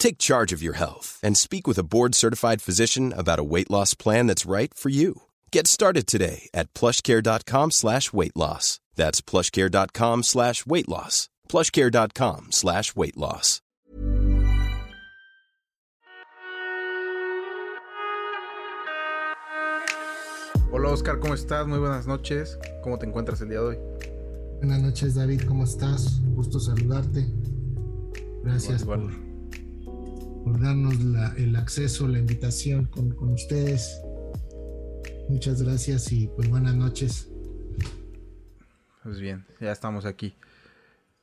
[0.00, 3.94] Take charge of your health and speak with a board-certified physician about a weight loss
[3.94, 5.22] plan that's right for you.
[5.52, 8.80] Get started today at plushcare.com slash weight loss.
[8.96, 11.28] That's plushcare.com slash weight loss.
[11.48, 13.60] plushcare.com slash weight loss.
[20.72, 21.66] Hola Oscar, ¿cómo estás?
[21.66, 22.56] Muy buenas noches.
[22.82, 23.78] ¿Cómo te encuentras el día de hoy?
[24.58, 26.20] Buenas noches David, ¿cómo estás?
[26.34, 27.26] Gusto saludarte.
[28.44, 29.29] Gracias Igual, por, igual.
[30.44, 34.00] Por darnos la- el acceso, la invitación con, con ustedes.
[35.28, 37.28] Muchas gracias y pues buenas noches.
[39.02, 40.34] Pues bien, ya estamos aquí.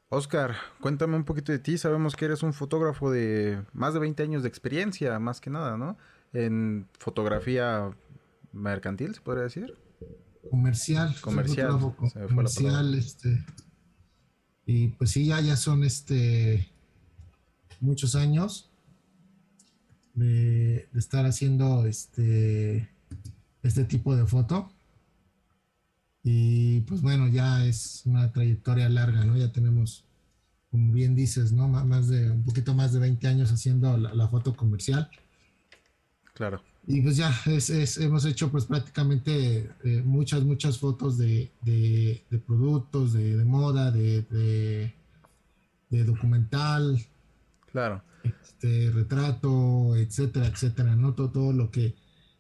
[0.10, 1.78] Oscar, cuéntame un poquito de ti.
[1.78, 5.78] Sabemos que eres un fotógrafo de más de 20 años de experiencia, más que nada,
[5.78, 5.98] ¿no?
[6.34, 7.92] En fotografía
[8.54, 9.76] mercantil, se podría decir.
[10.50, 11.14] Comercial.
[11.20, 13.46] Comercial, fotógrafo se comercial, este.
[14.66, 16.72] Y pues sí, ya, ya son este
[17.80, 18.72] muchos años
[20.18, 22.90] de, de estar haciendo este,
[23.64, 24.70] este tipo de foto.
[26.24, 29.38] Y pues bueno, ya es una trayectoria larga, ¿no?
[29.38, 30.04] Ya tenemos,
[30.72, 31.68] como bien dices, ¿no?
[31.68, 35.10] Má- Más de, un poquito más de 20 años haciendo la, la foto comercial.
[36.34, 36.62] Claro.
[36.86, 42.24] Y pues ya es, es- hemos hecho pues prácticamente eh, muchas, muchas fotos de, de-
[42.30, 44.92] de productos, de, de moda, de
[45.90, 47.00] documental,
[47.78, 48.02] Claro.
[48.24, 51.14] este, retrato, etcétera, etcétera, ¿no?
[51.14, 51.96] Todo, todo lo que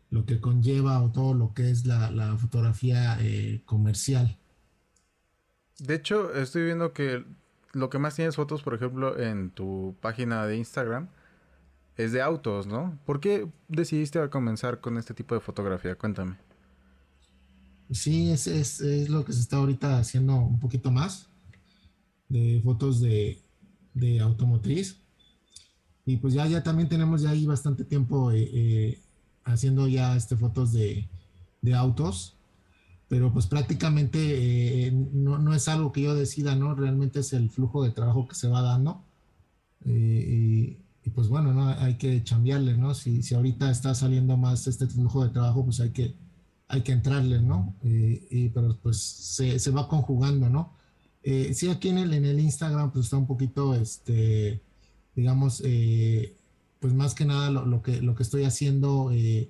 [0.09, 4.39] lo que conlleva o todo lo que es la, la fotografía eh, comercial.
[5.77, 7.23] De hecho, estoy viendo que
[7.73, 11.09] lo que más tienes fotos, por ejemplo, en tu página de Instagram,
[11.97, 12.97] es de autos, ¿no?
[13.05, 15.95] ¿Por qué decidiste comenzar con este tipo de fotografía?
[15.95, 16.37] Cuéntame.
[17.91, 21.29] Sí, es, es, es lo que se está ahorita haciendo un poquito más
[22.29, 23.41] de fotos de,
[23.93, 25.06] de automotriz.
[26.07, 28.99] Y pues ya, ya también tenemos ya ahí bastante tiempo eh, eh,
[29.43, 31.05] haciendo ya este, fotos de,
[31.61, 32.37] de autos.
[33.09, 36.75] Pero pues prácticamente eh, no, no es algo que yo decida, ¿no?
[36.75, 39.03] Realmente es el flujo de trabajo que se va dando.
[39.85, 40.77] Y,
[41.13, 41.67] pues bueno, ¿no?
[41.67, 42.93] Hay que cambiarle, ¿no?
[42.93, 46.15] Si, si ahorita está saliendo más este flujo de trabajo, pues hay que,
[46.69, 47.75] hay que entrarle, ¿no?
[47.83, 50.73] Y, pero pues se, se, va conjugando, ¿no?
[51.23, 54.61] Eh, sí, aquí en el, en el Instagram pues está un poquito, este,
[55.17, 56.37] digamos, eh,
[56.79, 59.49] pues más que nada lo, que, lo que estoy haciendo eh,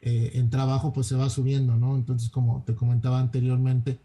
[0.00, 1.96] en trabajo pues se va subiendo, ¿no?
[1.96, 3.98] Entonces, como te comentaba anteriormente,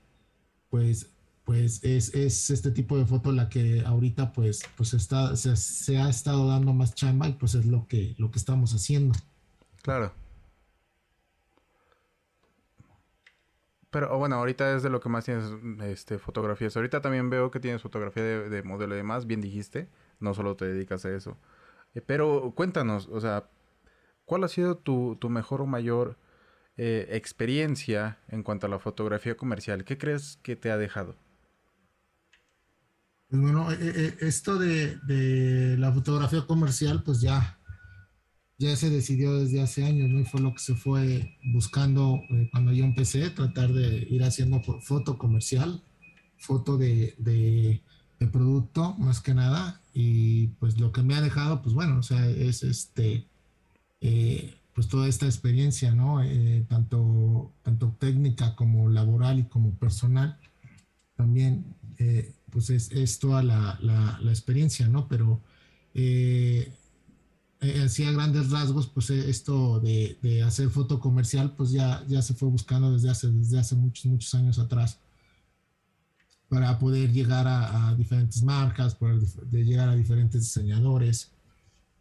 [0.70, 1.12] pues,
[1.44, 5.98] pues es, es este tipo de foto la que ahorita pues, pues está, se, se
[6.00, 9.14] ha estado dando más chamba y pues es lo que, lo que estamos haciendo.
[9.84, 10.12] Claro.
[13.92, 15.46] Pero bueno, ahorita es de lo que más tienes
[15.84, 16.76] este, fotografías.
[16.76, 19.88] Ahorita también veo que tienes fotografía de, de, modelo y demás, bien dijiste.
[20.26, 21.38] No solo te dedicas a eso.
[21.94, 23.48] Eh, pero cuéntanos, o sea,
[24.26, 26.18] ¿cuál ha sido tu, tu mejor o mayor
[26.78, 29.86] eh, experiencia en cuanto a la fotografía comercial?
[29.86, 31.16] ¿Qué crees que te ha dejado?
[33.30, 37.60] Pues bueno, eh, esto de, de, la fotografía comercial, pues ya,
[38.58, 40.20] ya se decidió desde hace años, ¿no?
[40.20, 42.20] Y fue lo que se fue buscando
[42.52, 45.84] cuando yo empecé, tratar de ir haciendo foto comercial,
[46.38, 47.84] foto de,
[48.28, 49.82] producto, más que nada.
[49.94, 53.28] Y pues lo que me ha dejado, pues bueno, o sea, es este,
[54.02, 56.22] eh, pues toda esta experiencia, ¿no?
[56.24, 60.38] Eh, tanto, tanto técnica como laboral y como personal.
[61.16, 65.08] También, eh, pues es, es toda la, la, experiencia, ¿no?
[65.08, 65.42] Pero
[67.84, 72.34] así a grandes rasgos, pues esto de, de, hacer foto comercial, pues ya, ya se
[72.34, 75.00] fue buscando desde hace, desde hace muchos, muchos años atrás
[76.50, 81.32] para poder llegar a, diferentes marcas, de llegar a diferentes diseñadores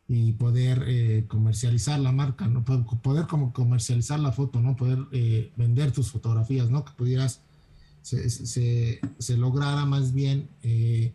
[0.07, 2.65] y poder eh, comercializar la marca, ¿no?
[2.65, 4.77] Poder como comercializar la foto, ¿no?
[4.77, 6.85] Poder eh, vender tus fotografías, ¿no?
[6.85, 7.41] Que pudieras,
[8.03, 11.13] se lograra más bien, eh,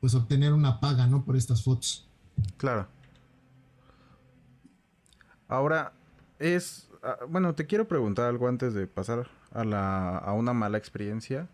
[0.00, 1.24] pues obtener una paga, ¿no?
[1.24, 2.08] Por estas fotos.
[2.56, 2.88] Claro.
[5.46, 5.92] Ahora,
[6.38, 10.78] es, ah, bueno, te quiero preguntar algo antes de pasar a, la, a una mala
[10.78, 11.48] experiencia.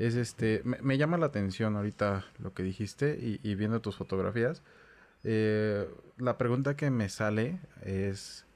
[0.00, 4.62] Es este, me, me llama la atención ahorita lo que dijiste y, viendo tus fotografías
[5.24, 5.86] eh,
[6.16, 8.46] la pregunta que me sale es,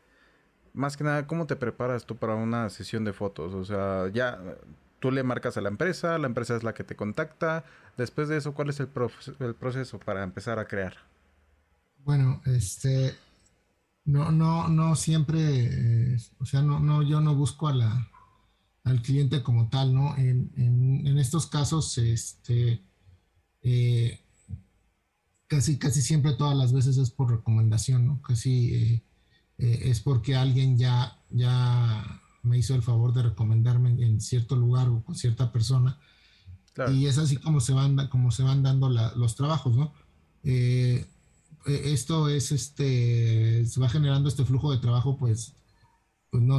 [0.72, 3.52] más que nada, ¿cómo te preparas tú para una sesión de fotos?
[3.52, 4.40] O sea, ya
[5.00, 7.64] tú le marcas a la empresa, la empresa es la que te contacta.
[7.98, 8.88] Después de eso, ¿cuál es el,
[9.40, 10.96] el proceso para empezar a crear?
[11.98, 13.14] Bueno, este,
[14.06, 18.08] no, no, no siempre, eh, o sea, no, no, yo no busco a la,
[18.84, 20.16] al cliente como tal, ¿no?
[20.16, 22.82] En, en, en estos casos, este,
[23.62, 24.20] eh,
[25.46, 28.20] casi, casi siempre todas las veces es por recomendación, ¿no?
[28.20, 29.02] Casi eh,
[29.58, 34.88] eh, es porque alguien ya, ya me hizo el favor de recomendarme en, cierto lugar
[34.90, 35.98] o con cierta persona.
[36.92, 39.92] Y es así como se van, como se van dando los trabajos, ¿no?
[41.64, 45.54] Esto es este, se va generando este flujo de trabajo, pues,
[46.34, 46.58] pues no,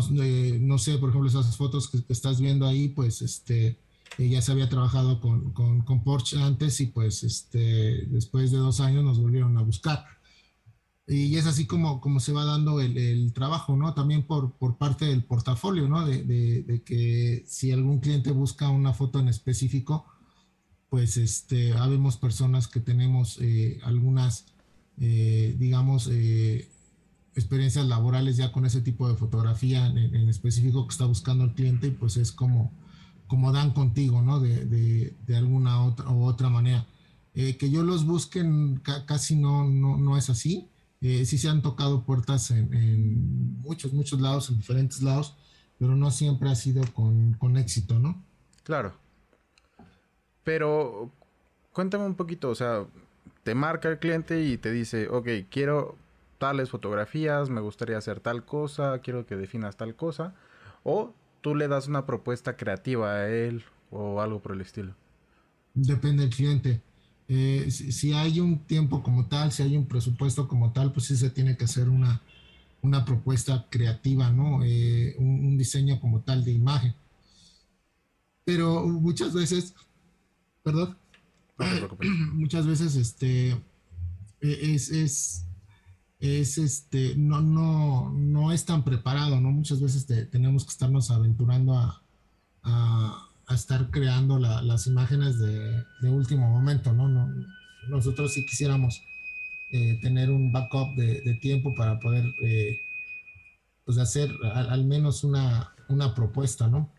[0.61, 3.77] no sé, por ejemplo, esas fotos que, estás viendo ahí, pues, este,
[4.17, 9.03] ya se había trabajado con, con, Porsche antes y pues este, después de dos años
[9.03, 10.05] nos volvieron a buscar.
[11.07, 13.93] Y es así como, como se va dando el, el trabajo, ¿no?
[13.93, 16.05] También por, por, parte del portafolio, ¿no?
[16.05, 20.05] De, de, que si algún cliente busca una foto en específico,
[20.89, 24.45] pues este, habemos personas que tenemos eh, algunas,
[25.01, 26.69] eh, digamos, eh,
[27.35, 31.87] experiencias laborales ya con ese tipo de fotografía en, específico que está buscando el cliente
[31.87, 32.71] y pues es como
[33.27, 34.39] como dan contigo, ¿no?
[34.39, 36.85] De, de, de alguna otra, u otra manera.
[37.33, 40.69] Eh, que yo los busquen casi no, no, no, es así.
[41.01, 45.35] Eh, sí se han tocado puertas en, en, muchos, muchos lados, en diferentes lados,
[45.79, 48.23] pero no siempre ha sido con, con éxito, ¿no?
[48.63, 48.93] Claro.
[50.43, 51.11] Pero
[51.73, 52.85] cuéntame un poquito, o sea,
[53.43, 55.97] te marca el cliente y te dice, ok, quiero
[56.37, 60.33] tales fotografías, me gustaría hacer tal cosa, quiero que definas tal cosa,
[60.83, 64.93] o tú le das una propuesta creativa a él o algo por el estilo?
[65.73, 66.81] Depende del cliente.
[67.27, 71.07] Eh, si, si, hay un tiempo como tal, si hay un presupuesto como tal, pues
[71.07, 72.21] sí se tiene que hacer una,
[72.81, 74.63] una propuesta creativa, ¿no?
[74.63, 76.93] Eh, un, un, diseño como tal de imagen.
[78.43, 79.73] Pero muchas veces,
[80.63, 80.97] perdón,
[81.57, 81.65] no
[82.33, 83.51] muchas veces este,
[84.41, 85.45] e, es, es
[86.25, 89.51] es este, no, no, no es tan preparado, ¿no?
[89.51, 92.01] Muchas veces te, tenemos que estarnos aventurando a,
[92.63, 97.07] a, estar creando la, las imágenes de, último momento, ¿no?
[97.07, 97.27] no
[97.89, 99.01] nosotros sí quisiéramos
[99.71, 102.79] eh, tener un backup de, de, tiempo para poder, eh,
[103.85, 106.89] pues, hacer al, al menos una, una propuesta, ¿no?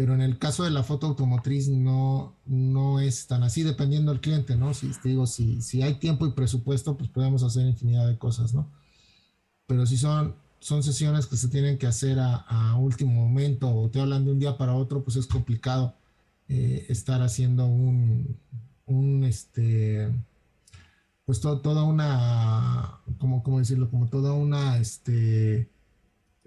[0.00, 4.22] Pero en el caso de la foto automotriz no, no es tan así, dependiendo del
[4.22, 4.72] cliente, ¿no?
[4.72, 8.54] Si te digo, si, si hay tiempo y presupuesto, pues podemos hacer infinidad de cosas,
[8.54, 8.72] ¿no?
[9.66, 14.00] Pero si son, son sesiones que se tienen que hacer a, último momento o te
[14.00, 15.94] hablan de un día para otro, pues es complicado
[16.48, 18.38] eh, estar haciendo un,
[18.86, 20.10] un este,
[21.26, 23.90] pues to, toda una, ¿cómo, ¿cómo decirlo?
[23.90, 25.68] Como toda una, este,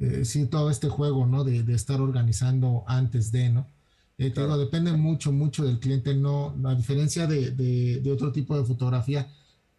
[0.03, 1.45] eh, sí, todo este juego, ¿no?
[1.45, 3.67] De, de, estar organizando antes de, ¿no?
[4.17, 4.49] Eh, claro.
[4.49, 8.65] digo, depende mucho, mucho del cliente, no, a diferencia de, de, de, otro tipo de
[8.65, 9.31] fotografía,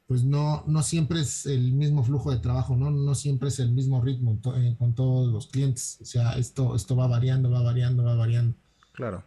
[0.07, 2.91] pues no, no siempre es el mismo flujo de trabajo, ¿no?
[2.91, 6.75] No siempre es el mismo ritmo to, eh, con todos los clientes, o sea, esto,
[6.75, 8.57] esto va variando, va variando, va variando.
[8.93, 9.23] Claro.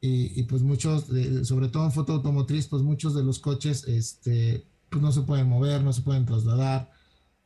[0.00, 1.06] Y, y pues muchos,
[1.44, 5.48] sobre todo en foto automotriz, pues muchos de los coches, este, pues no se pueden
[5.48, 6.90] mover, no se pueden trasladar,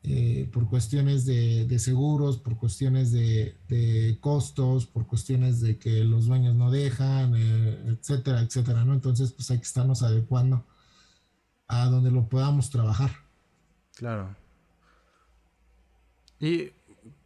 [0.01, 6.27] eh, por cuestiones de, seguros, por cuestiones de, de, costos, por cuestiones de que los
[6.27, 8.93] dueños no dejan, eh, etcétera, etcétera, ¿no?
[8.93, 10.65] Entonces, pues hay que estarnos adecuando
[11.67, 13.11] a donde lo podamos trabajar.
[13.95, 14.35] Claro.
[16.39, 16.71] Y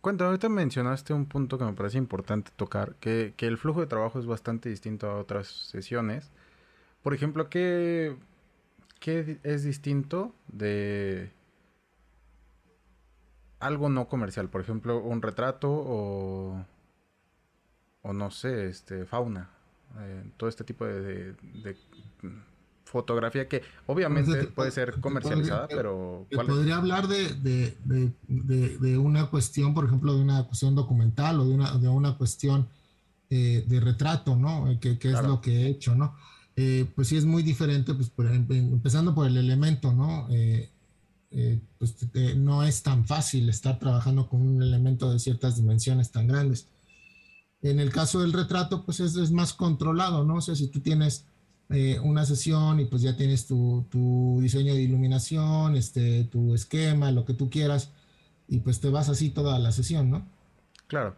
[0.02, 3.88] cuéntame, ahorita mencionaste un punto que me parece importante tocar, que, que el flujo de
[3.88, 6.32] trabajo es bastante distinto a otras sesiones.
[7.04, 8.16] Por ejemplo, ¿qué,
[9.00, 11.32] qué es distinto de
[13.64, 16.66] algo no comercial, por ejemplo, un retrato o,
[18.02, 19.50] o no sé, este, fauna.
[20.00, 21.78] Eh, todo este tipo de, de,
[22.84, 26.28] fotografía que obviamente puede ser comercializada, pero...
[26.32, 31.78] podría hablar de, de, una cuestión, por ejemplo, de una cuestión documental o de una,
[31.78, 32.68] de una cuestión
[33.30, 34.70] eh, de retrato, ¿no?
[34.70, 36.16] Eh, que, es lo que he hecho, ¿no?
[36.96, 40.28] pues sí es muy diferente, pues por empezando por el elemento, ¿no?
[41.80, 41.96] Pues
[42.36, 46.68] no es tan fácil estar trabajando con un elemento de ciertas dimensiones tan grandes.
[47.64, 50.36] En el caso del retrato, pues es, más controlado, ¿no?
[50.36, 51.26] O sea, si tú tienes
[51.70, 53.88] eh, una sesión y pues ya tienes tu,
[54.42, 57.90] diseño de iluminación, este, tu esquema, lo que tú quieras,
[58.48, 60.28] y pues te vas así toda la sesión, ¿no?
[60.88, 61.16] Claro.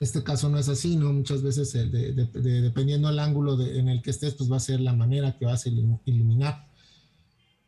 [0.00, 1.12] Este caso no es así, ¿no?
[1.12, 5.36] Muchas veces dependiendo del ángulo en el que estés, pues va a ser la manera
[5.36, 6.67] que vas a iluminar.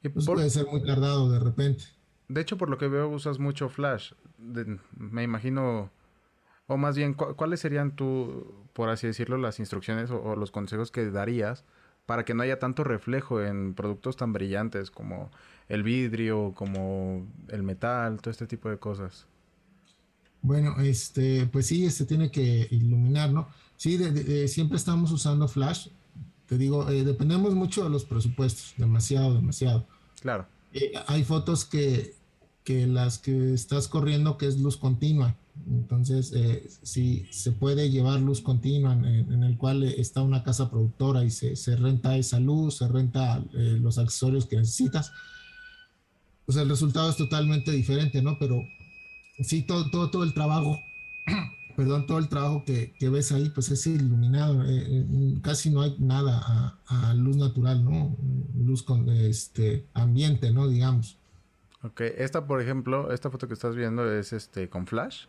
[0.02, 1.84] Y pues puede ser muy tardado de repente.
[2.28, 4.12] De hecho, por lo que veo, usas mucho flash.
[4.96, 5.90] me imagino
[6.70, 11.10] o más bien, ¿cuáles serían tú, por así decirlo, las instrucciones o, los consejos que
[11.10, 11.64] darías
[12.06, 15.32] para que no haya tanto reflejo en productos tan brillantes como
[15.68, 19.26] el vidrio, como el metal, todo este tipo de cosas?
[20.42, 23.48] Bueno, este, pues sí, este tiene que iluminar, ¿no?
[23.76, 23.98] Sí,
[24.46, 25.88] siempre estamos usando flash.
[26.50, 29.86] Te digo, eh, dependemos mucho de los presupuestos, demasiado, demasiado.
[30.20, 30.48] Claro.
[30.72, 32.16] Eh, hay fotos que,
[32.64, 35.36] que las que estás corriendo que es luz continua.
[35.68, 41.22] Entonces, eh, si se puede llevar luz continua en, el cual está una casa productora
[41.22, 45.12] y se, renta esa luz, se renta eh, los accesorios que necesitas,
[46.46, 48.40] pues el resultado es totalmente diferente, ¿no?
[48.40, 48.60] Pero
[49.38, 50.80] sí, todo, todo, todo el trabajo,
[51.80, 56.78] perdón, todo el trabajo que, ves ahí, pues es iluminado, eh, casi no hay nada
[56.86, 58.18] a, luz natural, ¿no?
[58.54, 60.68] Luz con este ambiente, ¿no?
[60.68, 61.16] Digamos.
[61.82, 65.24] Ok, esta por ejemplo, esta foto que estás viendo es este con flash.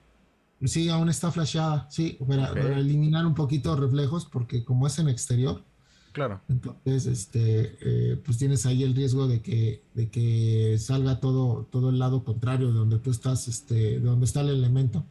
[0.66, 5.64] Sí, aún está flasheada, sí, para, eliminar un poquito reflejos, porque como es en exterior,
[6.12, 6.42] claro.
[6.50, 11.92] Entonces, este, eh, pues tienes ahí el riesgo de que, de que salga todo, todo
[11.92, 15.06] el lado contrario de donde tú estás, este, de donde está el elemento.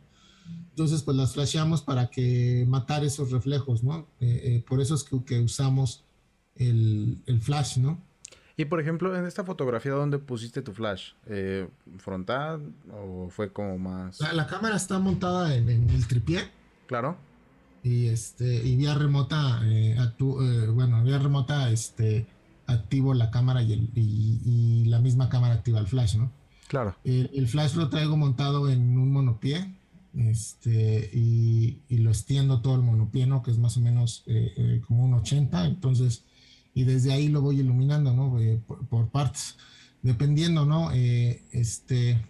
[0.70, 4.06] Entonces, pues las flasheamos para que matar esos reflejos, ¿no?
[4.20, 6.04] Eh, eh, por eso es que, que usamos
[6.56, 7.98] el, el, flash, ¿no?
[8.60, 11.12] Y por ejemplo, en esta fotografía, ¿dónde pusiste tu flash?
[11.26, 14.20] Eh, ¿Frontal o fue como más...?
[14.34, 16.42] La, cámara está montada en, el tripié.
[16.86, 17.16] Claro.
[17.82, 22.26] Y este, y vía remota, eh, eh, bueno, vía remota, este,
[22.66, 26.30] activo la cámara y, y, la misma cámara activa el flash, ¿no?
[26.68, 26.94] Claro.
[27.02, 29.74] El, flash lo traigo montado en un monopié,
[30.14, 33.42] este, y, lo extiendo todo el monopié, ¿no?
[33.42, 34.24] Que es más o menos
[34.86, 36.24] como un 80, entonces
[36.74, 38.38] y desde ahí lo voy iluminando, ¿no?
[38.38, 39.56] Eh, por, partes,
[40.02, 40.92] dependiendo, ¿no?
[40.92, 42.24] Eh, este,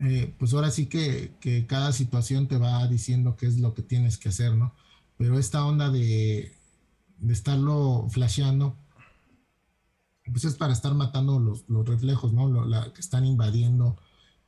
[0.00, 1.34] eh, pues ahora sí que,
[1.68, 4.74] cada situación te va diciendo qué es lo que tienes que hacer, ¿no?
[5.16, 6.52] Pero esta onda de,
[7.18, 8.76] de estarlo flasheando,
[10.30, 12.52] pues es para estar matando los, los reflejos, ¿no?
[12.92, 13.96] que están invadiendo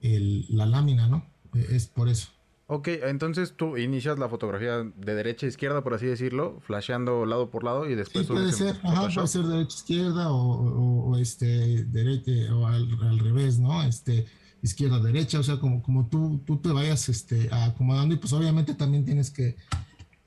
[0.00, 1.26] la lámina, ¿no?
[1.54, 2.28] Es por eso.
[2.72, 7.50] Ok, entonces tú inicias la fotografía de derecha a izquierda, por así decirlo, flasheando lado
[7.50, 8.28] por lado y después...
[8.28, 13.82] Sí, puede ser, ajá, puede ser derecha izquierda o, este, derecha o al, revés, ¿no?
[13.82, 14.24] Este,
[14.62, 18.74] izquierda derecha, o sea, como, como tú, tú te vayas este, acomodando y pues obviamente
[18.74, 19.56] también tienes que,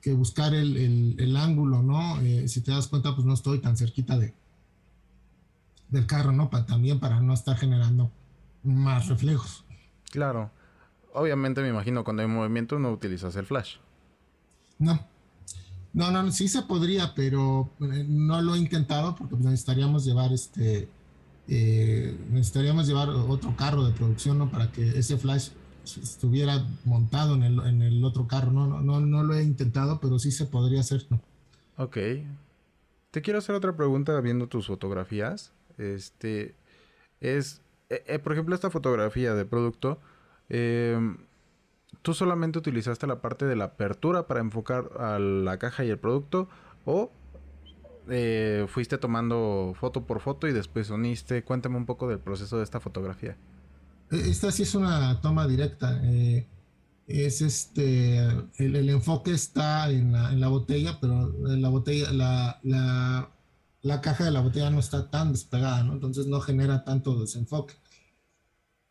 [0.02, 2.20] que buscar el, el, ángulo, ¿no?
[2.20, 4.34] Eh, si te das cuenta, pues no estoy tan cerquita de,
[5.88, 6.50] del carro, ¿no?
[6.66, 8.10] también para no estar generando
[8.62, 9.64] más reflejos.
[10.10, 10.50] Claro.
[11.14, 13.76] Obviamente me imagino cuando hay movimiento no utilizas el flash.
[14.78, 15.00] No.
[15.92, 20.32] No, no, sí se podría, pero eh, no lo he intentado porque pues, necesitaríamos llevar
[20.32, 20.88] este
[21.46, 24.50] eh, necesitaríamos llevar otro carro de producción ¿no?
[24.50, 25.50] para que ese flash
[25.84, 28.50] estuviera montado en el, en el otro carro.
[28.50, 31.06] No, no, no, lo he intentado, pero sí se podría hacer.
[31.10, 31.20] ¿no?
[31.76, 31.96] Ok.
[33.12, 35.52] Te quiero hacer otra pregunta viendo tus fotografías.
[35.78, 36.56] Este
[37.20, 40.00] es, eh, por ejemplo, esta fotografía de producto
[40.48, 40.98] eh,
[42.04, 45.98] ¿Tú solamente utilizaste la parte de la apertura para enfocar a la caja y el
[45.98, 46.50] producto?
[46.84, 47.10] ¿O
[48.10, 51.44] eh, fuiste tomando foto por foto y después uniste?
[51.44, 53.38] Cuéntame un poco del proceso de esta fotografía.
[54.10, 55.98] E, esta sí es una toma directa.
[56.04, 56.46] Eh,
[57.06, 58.18] es este,
[58.58, 63.30] el, enfoque está en la, botella, pero la botella, la, la,
[63.80, 65.94] la, caja de la botella no está tan despegada, ¿no?
[65.94, 67.76] Entonces no genera tanto desenfoque.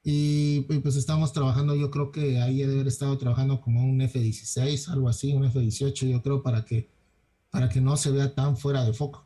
[0.06, 4.90] Y, pues estamos trabajando, yo creo que ahí debe haber estado trabajando como un F16,
[4.90, 6.90] algo así, un F18, yo creo, para que,
[7.50, 9.26] para que no se vea tan fuera de foco.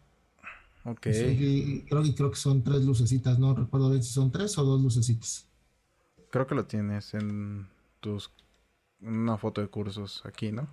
[0.84, 1.07] Ok.
[1.07, 4.63] y, creo, y creo que son tres lucecitas, no recuerdo bien si son tres o
[4.63, 5.48] dos lucecitas.
[6.29, 7.67] Creo que lo tienes en
[8.00, 8.31] tus
[9.01, 10.67] una foto de cursos aquí, ¿no?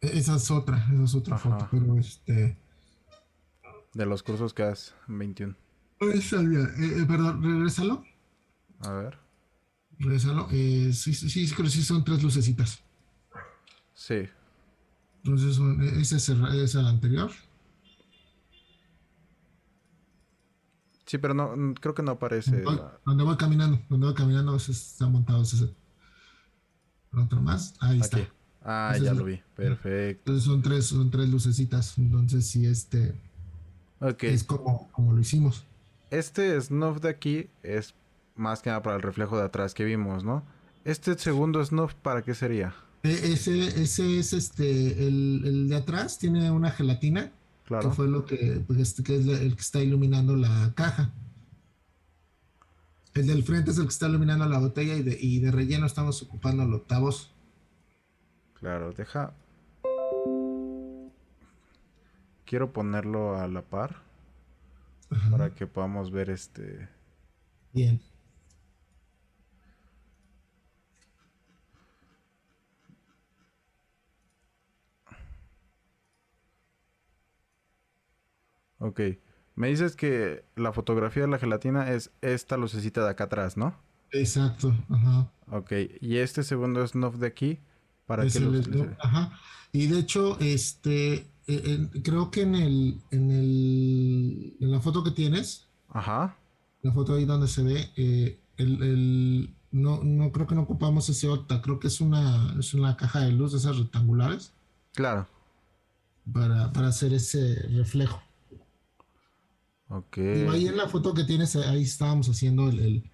[0.00, 1.50] E-, esa es otra, esa es otra Ajá.
[1.50, 2.56] foto, pero este...
[3.94, 5.54] De los cursos que das 21.
[6.00, 8.04] Esa, eh, eh, perdón, regrésalo.
[8.80, 9.27] A ver.
[9.98, 10.48] Regrésalo.
[10.52, 12.80] Eh, sí, sí, sí, creo que sí son tres lucecitas.
[13.94, 14.28] Sí.
[15.24, 15.58] Entonces,
[16.12, 17.30] esa es, la anterior.
[21.06, 22.62] Sí, pero no, creo que no aparece.
[22.62, 25.68] Voy- la- donde voy caminando, donde voy caminando, está montado ese.
[27.12, 28.18] Otro más, ahí está.
[28.62, 29.40] Ah, ya lo vi.
[29.56, 30.20] Perfecto.
[30.32, 31.96] Entonces son tres, son tres lucecitas.
[31.96, 33.14] Entonces sí, este
[34.00, 34.24] Ok.
[34.24, 35.64] es como, como lo hicimos.
[36.10, 37.94] Este snuff de aquí es
[38.38, 40.42] más que nada para el reflejo de atrás que vimos, ¿no?
[40.84, 42.74] Este segundo snuff, ¿para qué sería?
[43.02, 47.32] E- ese, ese es este, el, el de atrás tiene una gelatina,
[47.64, 47.90] Claro.
[47.90, 51.10] que fue lo que, pues, este, que es el que está iluminando la caja.
[53.14, 55.84] El del frente es el que está iluminando la botella y de, y de relleno
[55.86, 57.30] estamos ocupando el octavos.
[58.54, 59.32] Claro, deja.
[62.46, 63.96] Quiero ponerlo a la par
[65.10, 65.30] Ajá.
[65.30, 66.88] para que podamos ver este.
[67.74, 68.00] Bien.
[78.78, 79.00] Ok.
[79.56, 83.74] Me dices que la fotografía de la gelatina es esta lucecita de acá atrás, ¿no?
[84.12, 84.74] Exacto.
[84.88, 85.30] Ajá.
[85.50, 85.72] Ok.
[86.00, 87.58] Y este segundo snuff de aquí,
[88.06, 88.96] ¿para Es qué el lo snoop, utiliza?
[89.00, 89.38] Ajá.
[89.72, 95.02] Y de hecho, este, eh, en- creo que en el, en el, en la foto
[95.04, 96.36] que tienes, Ajá.
[96.82, 101.08] la foto ahí donde se ve, eh, el, el- no, no creo que no ocupamos
[101.10, 104.52] ese OTA, creo que es una, es una caja de luz de esas rectangulares
[104.94, 105.26] Claro.
[106.32, 108.22] para, para hacer ese reflejo.
[110.30, 113.10] Digo, ahí en la foto que tienes, ahí estábamos haciendo el, el-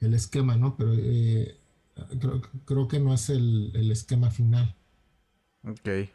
[0.00, 0.76] el esquema, ¿no?
[0.76, 1.58] Pero eh,
[2.20, 4.74] creo, creo que no es el, el esquema final,
[5.64, 6.08] Ok.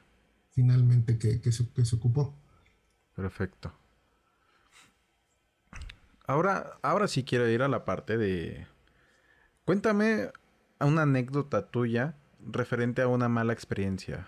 [0.51, 2.35] finalmente que, que se, que se ocupó.
[3.15, 3.71] Perfecto.
[6.27, 8.65] Ahora, ahora sí quiero ir a la parte de.
[9.65, 10.31] Cuéntame
[10.79, 14.27] una anécdota tuya referente a una mala experiencia.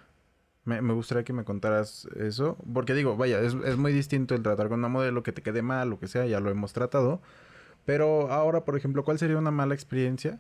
[0.66, 2.58] Me, me gustaría que me contaras eso.
[2.74, 5.62] Porque digo, vaya, es, es muy distinto el tratar con una modelo que te quede
[5.62, 7.22] mal, lo que sea, ya lo hemos tratado.
[7.86, 10.40] Pero ahora, por ejemplo, ¿cuál sería una mala experiencia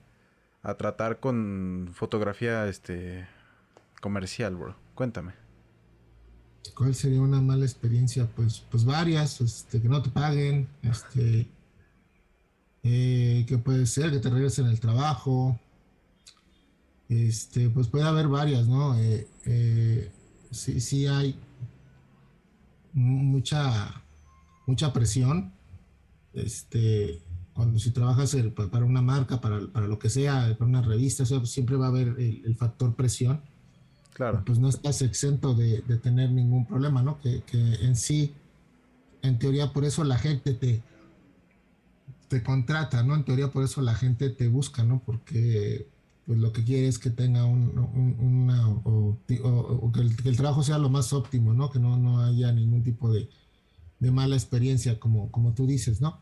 [0.61, 3.27] a tratar con fotografía este
[4.01, 4.75] comercial, bro?
[4.95, 5.33] Cuéntame.
[6.75, 8.27] ¿Cuál sería una mala experiencia?
[8.35, 11.47] Pues, pues varias, este, que no te paguen, este,
[12.83, 15.59] eh, que puede ser que te regresen el trabajo,
[17.27, 18.97] este, pues puede haber varias, ¿no?
[18.97, 20.11] Eh, eh,
[20.51, 21.35] sí, sí hay
[22.93, 24.01] mu- mucha,
[24.67, 25.51] mucha presión,
[26.33, 27.21] este,
[27.53, 30.81] cuando si trabajas eh, pa- para una marca, para, para lo que sea, para una
[30.81, 33.41] revista, o sea, pues siempre va a haber el- el factor presión
[34.13, 34.43] Claro.
[34.45, 37.19] pues no estás exento de, de tener ningún problema, ¿no?
[37.19, 38.31] Que, que en sí,
[39.23, 40.83] en teoría, por eso la gente te,
[42.27, 43.15] te contrata, ¿no?
[43.15, 45.01] En teoría, por eso la gente te busca, ¿no?
[45.03, 45.87] Porque
[46.25, 49.49] pues lo que quiere es que tenga un, un- una, o, o-
[49.85, 51.69] o que, el, que el trabajo sea lo más óptimo, ¿no?
[51.69, 53.29] Que no, no haya ningún tipo de,
[53.99, 56.21] de mala experiencia, como, como tú dices, ¿no?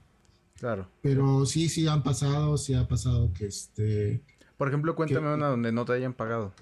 [0.56, 0.88] Claro.
[1.02, 4.24] Pero sí, sí han pasado, sí ha pasado que este...
[4.58, 6.54] Por ejemplo, cuéntame ¿Qué- una donde no te hayan pagado.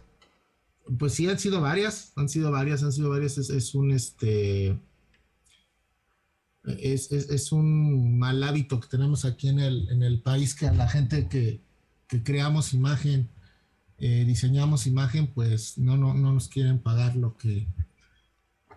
[0.97, 3.37] Pues sí, han sido varias, han sido varias, han sido varias.
[3.37, 4.79] Es, es un este.
[6.65, 10.67] Es, es- es un mal hábito que tenemos aquí en el, en el país que
[10.67, 11.61] a la gente que,
[12.09, 13.29] que creamos imagen,
[13.99, 17.67] eh, diseñamos imagen, pues no, no, no nos quieren pagar lo que,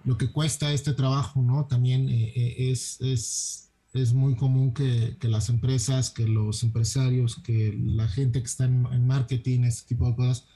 [0.05, 1.67] lo que cuesta este trabajo, ¿no?
[1.67, 7.37] También eh, eh, es, es, es muy común que, que las empresas, que los empresarios,
[7.43, 10.47] que la gente que está en, marketing, ese tipo de cosas,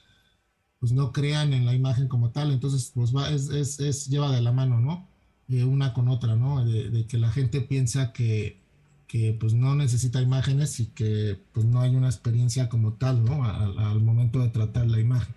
[0.79, 4.41] pues no crean en la imagen como tal, entonces pues va, es, es, lleva de
[4.41, 5.07] la mano, ¿no?
[5.49, 6.63] Eh, una con otra, ¿no?
[6.63, 8.61] De que la gente piensa que,
[9.07, 13.43] que pues no necesita imágenes y que pues no hay una experiencia como tal, ¿no?
[13.45, 15.33] Al, al momento de tratar la imagen.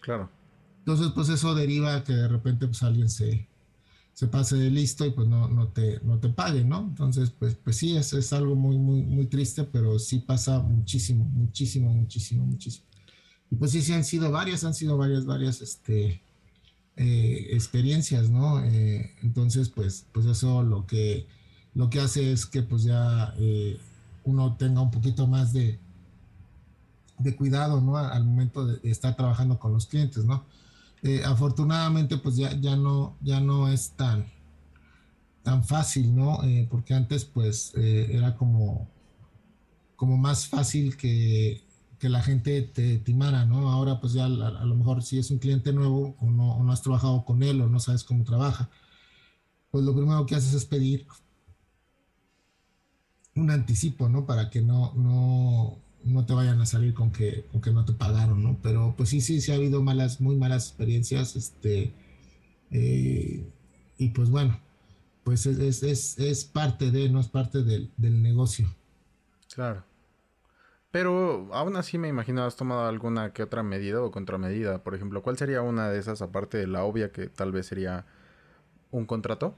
[0.00, 0.30] Claro.
[0.78, 3.46] Entonces pues eso deriva a que de repente pues alguien se,
[4.14, 6.80] se pase de listo y pues no, no, te, no te pague, ¿no?
[6.80, 11.24] Entonces pues, pues sí, es, es algo muy, muy, muy triste, pero sí pasa muchísimo,
[11.24, 12.86] muchísimo, muchísimo, muchísimo.
[13.50, 16.22] Y pues sí, sí han sido varias, han sido varias, varias, este,
[16.96, 18.62] eh, experiencias, ¿no?
[18.64, 21.26] Eh, entonces, pues, pues eso lo que,
[21.74, 23.78] lo que hace es que pues ya eh,
[24.24, 25.78] uno tenga un poquito más de,
[27.18, 27.96] de cuidado, ¿no?
[27.96, 30.44] Al momento de, estar trabajando con los clientes, ¿no?
[31.02, 34.26] Eh, afortunadamente, pues ya, ya no, ya no es tan,
[35.42, 36.42] tan fácil, ¿no?
[36.44, 38.88] Eh, porque antes, pues, era como,
[39.96, 41.62] como más fácil que,
[41.98, 43.70] que la gente te timara, ¿no?
[43.70, 46.82] Ahora pues ya a, lo mejor si es un cliente nuevo no, o no has
[46.82, 48.70] trabajado con él o no sabes cómo trabaja,
[49.70, 51.06] pues lo primero que haces es pedir
[53.38, 54.26] un anticipo, ¿no?
[54.26, 57.92] Para que no, no, no te vayan a salir con que, con que no te
[57.92, 58.58] pagaron, ¿no?
[58.62, 61.92] Pero pues sí, sí, sí ha habido malas, muy malas experiencias, este,
[62.70, 63.46] eh,
[63.98, 64.58] y pues bueno,
[65.24, 68.66] pues es, es, es, parte de, no es parte del, del, negocio.
[69.54, 69.84] Claro.
[70.90, 74.82] Pero aún así me imagino has tomado alguna que otra medida o contramedida.
[74.82, 78.06] Por ejemplo, ¿cuál sería una de esas aparte de la obvia que tal vez sería
[78.90, 79.54] un contrato?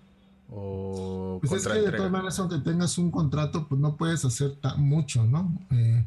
[0.52, 4.58] O pues es que de todas maneras, aunque tengas un contrato, pues no puedes hacer
[4.76, 5.56] mucho, ¿no?
[5.70, 6.06] Eh,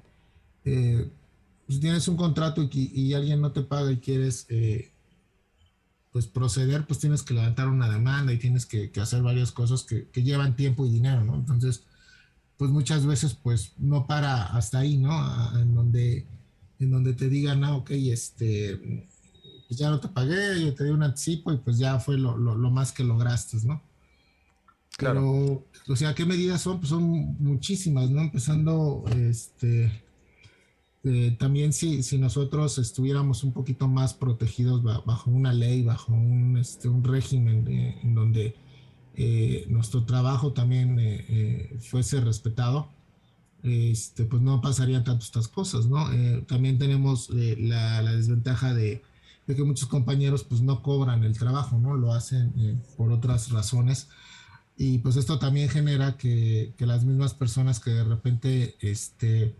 [0.65, 1.11] eh,
[1.69, 4.91] si tienes un contrato y, y, alguien no te paga y quieres eh,
[6.11, 10.09] pues proceder, pues tienes que levantar una demanda y tienes que, hacer varias cosas que,
[10.09, 11.35] que, llevan tiempo y dinero, ¿no?
[11.35, 11.83] Entonces,
[12.57, 15.11] pues muchas veces pues no para hasta ahí, ¿no?
[15.57, 16.25] en donde,
[16.79, 19.07] en donde te digan, no, ok, este,
[19.67, 22.37] pues ya no te pagué, yo te di un anticipo y pues ya fue lo,
[22.37, 23.81] lo, lo más que lograste, ¿no?
[24.97, 25.65] Claro.
[25.87, 26.79] o sea, ¿qué medidas son?
[26.79, 28.21] Pues son muchísimas, ¿no?
[28.21, 30.03] Empezando, este,
[31.03, 36.57] eh, también si, si nosotros estuviéramos un poquito más protegidos bajo una ley, bajo un,
[36.57, 38.55] este, un régimen en donde
[39.15, 42.87] eh, nuestro trabajo también eh, fuese respetado,
[43.63, 46.05] este, pues no pasarían tanto estas cosas, ¿no?
[46.47, 49.01] también tenemos la, la, desventaja de,
[49.47, 51.95] de, que muchos compañeros pues no cobran el trabajo, ¿no?
[51.95, 54.09] Lo hacen por otras razones
[54.77, 59.55] y pues esto también genera que, que, las mismas personas que de repente este,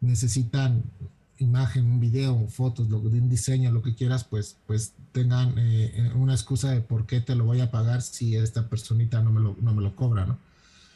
[0.00, 0.84] necesitan
[1.38, 6.34] imagen, un video, fotos, lo, un diseño, lo que quieras, pues, pues tengan eh, una
[6.34, 9.56] excusa de por qué te lo voy a pagar si esta personita no me lo,
[9.60, 10.38] no me lo cobra, ¿no?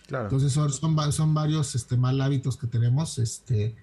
[0.07, 0.25] Claro.
[0.25, 3.75] Entonces son, son, son, varios este, mal hábitos que tenemos este,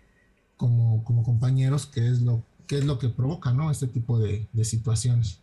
[0.56, 3.72] como, como compañeros, que es lo, que es lo que provoca, ¿no?
[3.72, 5.40] Este tipo de, de situaciones.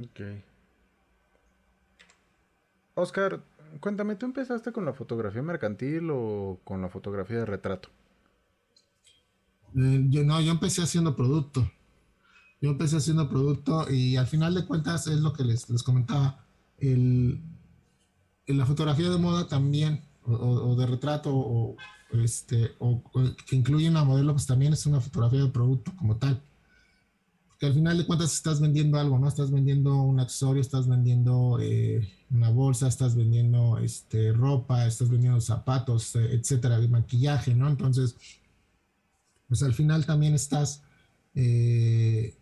[0.00, 0.20] Ok.
[2.94, 3.42] Oscar,
[3.80, 7.88] cuéntame, ¿tú empezaste con la fotografía mercantil o con la fotografía de retrato?
[9.76, 11.68] Eh, yo no, yo empecé haciendo producto.
[12.60, 16.46] Yo empecé haciendo producto y al final de cuentas es lo que les, les comentaba.
[16.78, 17.42] El,
[18.46, 21.76] en la fotografía de moda también, o, de retrato, o,
[22.12, 23.02] este, o,
[23.46, 26.42] que incluye una modelo, pues también es una fotografía de producto como tal
[27.58, 29.28] que al final de cuentas estás vendiendo algo, ¿no?
[29.28, 35.40] Estás vendiendo un accesorio, estás vendiendo eh, una bolsa, estás vendiendo este, ropa, estás vendiendo
[35.40, 37.68] zapatos, eh, etcétera, de maquillaje, ¿no?
[37.68, 38.16] Entonces,
[39.48, 40.82] pues al final también estás
[41.34, 42.34] eh,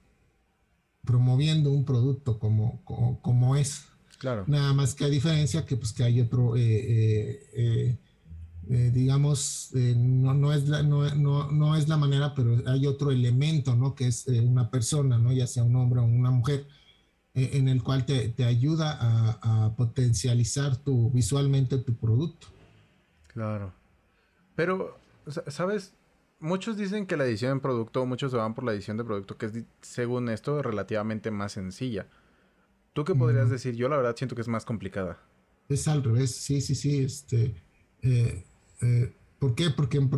[1.05, 3.85] promoviendo un producto como, como, es.
[4.18, 4.44] Claro.
[4.46, 7.98] Nada más que a diferencia que pues que hay otro eh,
[8.92, 13.74] digamos, no, no, es la, no, no, no, es la manera, pero hay otro elemento,
[13.74, 13.96] ¿no?
[13.96, 15.33] Que es una persona, ¿no?
[15.33, 16.66] Ya sea un hombre o una mujer,
[17.35, 22.49] en el cual te, te ayuda a, a, potencializar tu, visualmente tu producto.
[23.29, 23.73] Claro.
[24.55, 24.99] Pero,
[25.47, 25.95] ¿sabes?
[26.40, 29.38] Muchos dicen que la edición en producto, muchos se van por la edición de producto,
[29.38, 32.07] que es, según esto, relativamente más sencilla.
[32.92, 33.75] ¿Tú qué podrías decir?
[33.75, 35.18] Yo la verdad siento que es más complicada.
[35.68, 37.03] Es al revés, sí, sí, sí.
[37.03, 37.55] Este,
[38.03, 38.45] eh,
[39.38, 39.71] ¿Por qué?
[39.71, 40.11] Porque en,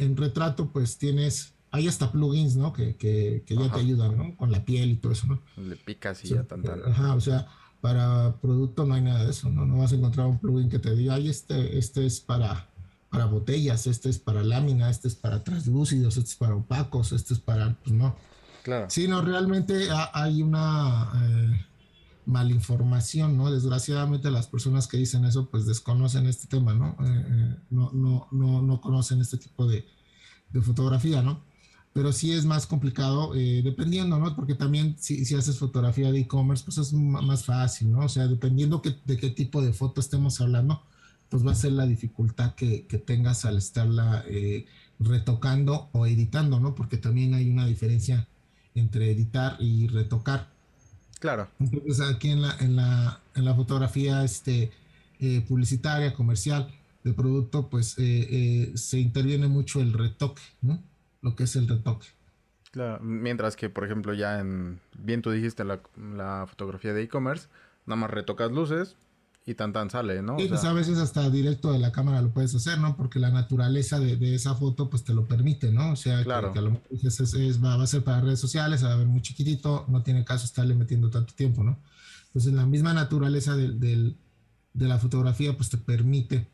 [0.00, 2.72] en, retrato pues tienes, hay hasta plugins, ¿no?
[2.72, 4.36] Que, que, que ya te ayudan, ¿no?
[4.36, 5.40] Con la piel y todo eso, ¿no?
[5.56, 7.48] Le picas y ya tan, Ajá, o sea,
[7.80, 9.64] para producto no hay nada de eso, ¿no?
[9.64, 12.68] No vas a encontrar un plugin que te diga, ay, este, este es para,
[13.10, 17.34] para botellas, este es para lámina, este es para translúcidos, este es para opacos, este
[17.34, 18.14] es para, pues no.
[18.62, 18.86] Claro.
[18.90, 21.10] Sí, no, realmente hay una...
[21.22, 21.66] Eh,
[22.24, 23.50] malinformación, ¿no?
[23.50, 26.96] Desgraciadamente las personas que dicen eso pues desconocen este tema, ¿no?
[27.00, 29.84] Eh, eh, no, no, no, no, conocen este tipo de,
[30.50, 31.42] de, fotografía, ¿no?
[31.92, 34.34] Pero sí es más complicado eh, dependiendo, ¿no?
[34.34, 38.00] Porque también si, si haces fotografía de e-commerce pues es más fácil, ¿no?
[38.00, 40.82] O sea, dependiendo que, de qué tipo de foto estemos hablando,
[41.28, 44.24] pues va a ser la dificultad que, que tengas al estarla
[44.98, 46.74] retocando o editando, ¿no?
[46.74, 48.26] Porque también hay una diferencia
[48.74, 50.48] entre editar y retocar.
[51.20, 51.48] Claro.
[51.60, 54.72] Entonces aquí en la, en la, en la fotografía este,
[55.20, 56.68] eh, publicitaria, comercial,
[57.04, 60.80] de producto, pues eh, eh, se interviene mucho el retoque, ¿no?
[61.22, 62.08] Lo que es el retoque.
[62.70, 67.48] Claro, mientras que, por ejemplo, ya en, bien tú dijiste, la, la fotografía de e-commerce,
[67.86, 68.96] nada más retocas luces,
[69.44, 70.38] y tan tan sale, ¿no?
[70.38, 72.96] Sí, pues a veces hasta directo de la cámara lo puedes hacer, ¿no?
[72.96, 75.92] Porque la naturaleza de, de esa foto pues te lo permite, ¿no?
[75.92, 76.52] O sea, claro.
[76.52, 79.20] que, a lo mejor es, va, a ser para redes sociales, va a ver muy
[79.20, 81.78] chiquitito, no tiene caso estarle metiendo tanto tiempo, ¿no?
[82.26, 86.46] Entonces la misma naturaleza de, de la fotografía pues te permite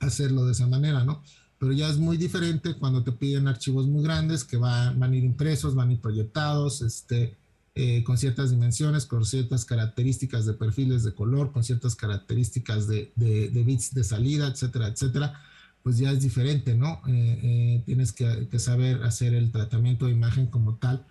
[0.00, 1.22] hacerlo de esa manera, ¿no?
[1.58, 5.16] Pero ya es muy diferente cuando te piden archivos muy grandes que van, van a
[5.16, 7.36] ir impresos, van a ir proyectados, este,
[7.74, 13.12] eh, con ciertas dimensiones, con ciertas características de perfiles de color, con ciertas características de,
[13.16, 15.40] de, de bits de salida, etcétera, etcétera,
[15.82, 17.00] pues ya es diferente, ¿no?
[17.06, 21.06] Eh, eh, tienes que, que, saber hacer el tratamiento de imagen como tal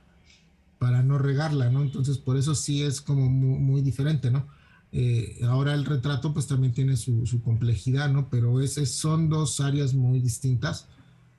[0.78, 1.82] para no regarla, ¿no?
[1.82, 4.48] Entonces, por eso sí es como muy, muy diferente, ¿no?
[4.92, 8.30] Eh, ahora el retrato pues también tiene su, complejidad, ¿no?
[8.30, 10.88] Pero es, son dos áreas muy distintas.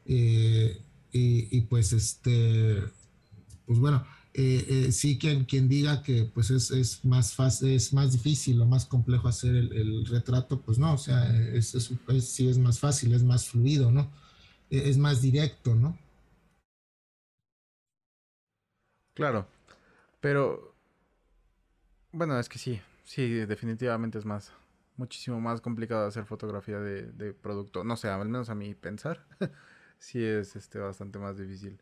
[0.07, 0.81] Eh,
[1.11, 2.81] y, pues este,
[3.67, 8.13] pues bueno, eh, sí quien, quien diga que pues es, es, más fácil, es más
[8.13, 12.79] difícil o más complejo hacer el, retrato, pues no, o sea, es, sí es más
[12.79, 14.11] fácil, es más fluido, ¿no?
[14.71, 15.99] Es más directo, ¿no?
[19.15, 19.49] Claro,
[20.21, 20.75] pero
[22.13, 24.53] bueno, es que sí, sí, definitivamente es más,
[24.97, 27.83] muchísimo más complicado hacer fotografía de, producto.
[27.83, 29.27] No sé, al menos a mí pensar,
[29.99, 31.81] sí es este, bastante más difícil.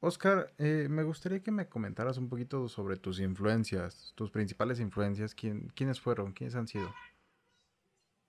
[0.00, 5.34] Oscar, eh, me gustaría que me comentaras un poquito sobre tus influencias, tus principales influencias.
[5.34, 6.32] ¿Quién, ¿Quiénes fueron?
[6.32, 6.90] ¿Quiénes han sido?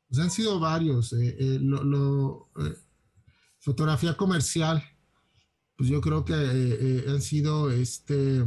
[0.09, 1.13] Pues han sido varios.
[1.13, 2.49] Eh, eh, lo
[3.59, 4.83] fotografía comercial
[5.81, 8.45] pues yo creo que eh, han sido, este,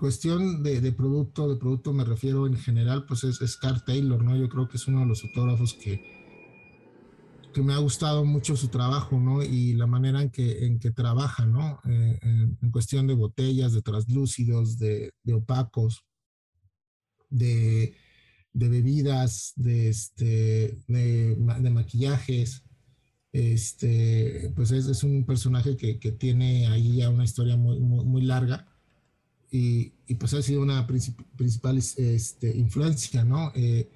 [0.00, 4.36] cuestión de, producto, de producto me refiero en general, pues es, es Carl Taylor, ¿no?
[4.36, 6.02] Yo creo que es uno de los fotógrafos que,
[7.54, 9.44] que me ha gustado mucho su trabajo, ¿no?
[9.44, 11.78] Y la manera en que, en que trabaja, ¿no?
[11.84, 16.04] Eh, en, cuestión de botellas, de translúcidos, de, opacos,
[17.30, 17.94] de,
[18.52, 22.65] de, bebidas, de, este, de maquillajes
[23.32, 28.04] este, pues es, es un personaje que, que, tiene ahí ya una historia muy, muy,
[28.04, 28.66] muy larga
[29.50, 33.52] y, y, pues ha sido una princip principal este, influencia, ¿no?
[33.54, 33.90] Eh,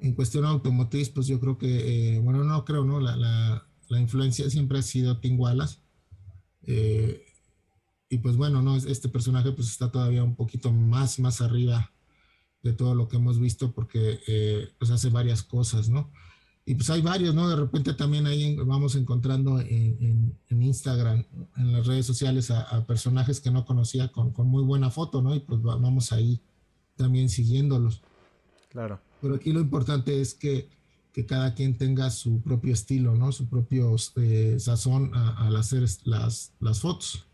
[0.00, 3.00] en cuestión automotriz, pues yo creo que, eh, bueno, no creo, ¿no?
[3.00, 5.78] La, la, la, influencia siempre ha sido Tim Wallace.
[6.62, 7.24] Eh,
[8.08, 8.76] y pues bueno, ¿no?
[8.76, 11.92] Este personaje pues está todavía un poquito más, más arriba
[12.62, 16.10] de todo lo que hemos visto porque eh, pues hace varias cosas, ¿no?
[16.70, 17.48] Y pues hay varios, ¿no?
[17.48, 22.60] De repente también ahí vamos encontrando en, en, en Instagram, en las redes sociales, a,
[22.60, 25.34] a personajes que no conocía con, con, muy buena foto, ¿no?
[25.34, 26.40] Y pues vamos ahí
[26.94, 28.02] también siguiéndolos.
[28.68, 29.00] Claro.
[29.20, 30.68] Pero aquí lo importante es que,
[31.12, 33.32] que cada quien tenga su propio estilo, ¿no?
[33.32, 37.26] Su propio eh, sazón al hacer las, las fotos.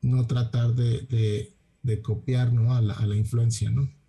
[0.00, 2.72] No tratar de, de, de copiar, ¿no?
[2.72, 3.99] A la, a la influencia, ¿no?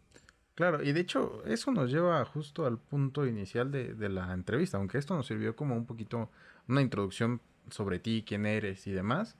[0.61, 4.77] Claro, y de hecho eso nos lleva justo al punto inicial de, de, la entrevista,
[4.77, 6.29] aunque esto nos sirvió como un poquito
[6.67, 9.35] una introducción sobre ti, quién eres y demás.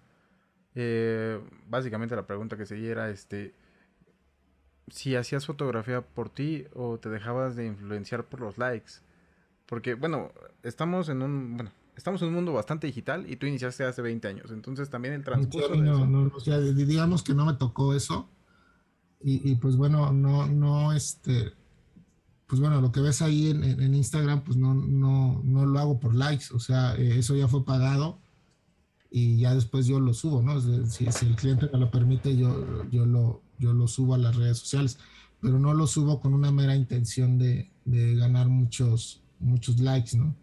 [0.74, 3.54] Eh, básicamente la pregunta que seguía era este,
[4.88, 8.94] si hacías fotografía por ti o te dejabas de influenciar por los likes.
[9.68, 10.32] Porque bueno,
[10.64, 14.28] estamos en un, bueno, estamos en un mundo bastante digital y tú iniciaste hace 20
[14.28, 15.76] años, entonces también el transcurso...
[15.76, 16.08] Sí, no, de eso...
[16.08, 18.28] no, o sea, digamos que no me tocó eso
[19.24, 21.54] y, pues bueno, no, no, este,
[22.48, 26.16] pues bueno, lo que ves ahí en, Instagram, pues no, no, no lo hago por
[26.16, 28.20] likes, o sea, eh, eso ya fue pagado
[29.12, 30.60] y ya después yo lo subo, ¿no?
[30.60, 34.36] Si, si el cliente me lo permite, yo, yo, lo, yo lo subo a las
[34.36, 34.98] redes sociales,
[35.40, 40.36] pero no lo subo con una mera intención de, de ganar muchos, muchos likes, ¿no?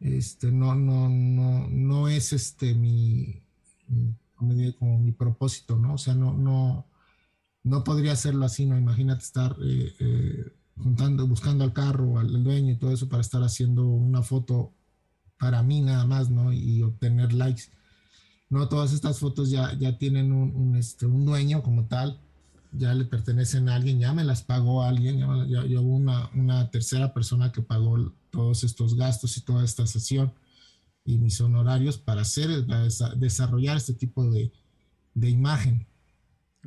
[0.00, 3.40] Este, no, no, no, no es este mi,
[3.86, 4.16] mi
[4.78, 5.94] como mi propósito, ¿no?
[5.94, 6.86] O sea, no, no,
[7.64, 8.76] no podría hacerlo así, ¿no?
[8.76, 13.42] Imagínate estar eh, eh, juntando, buscando al carro, al dueño y todo eso para estar
[13.42, 14.72] haciendo una foto
[15.38, 16.52] para mí nada más, ¿no?
[16.52, 17.64] Y obtener likes.
[18.48, 22.20] No, todas estas fotos ya, ya tienen un, un, este, dueño como tal,
[22.72, 27.14] ya le pertenecen a alguien, ya me las pagó alguien, ya, hubo una, una, tercera
[27.14, 30.32] persona que pagó todos estos gastos y toda esta sesión
[31.04, 32.66] y mis honorarios para hacer,
[33.16, 34.52] desarrollar este tipo de,
[35.14, 35.86] de imagen.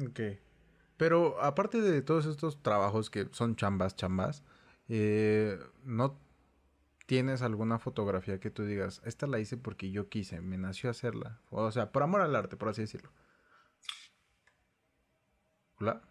[0.05, 0.19] Ok.
[0.97, 4.43] Pero aparte de todos estos trabajos que son chambas, chambas,
[4.88, 6.19] eh, ¿no
[7.05, 11.41] tienes alguna fotografía que tú digas, esta la hice porque yo quise, me nació hacerla?
[11.49, 13.12] O sea, por amor al arte, por así decirlo.
[15.79, 16.01] ¿Hola?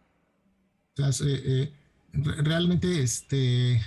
[0.96, 1.72] Eh, eh,
[2.12, 3.82] realmente este, eh,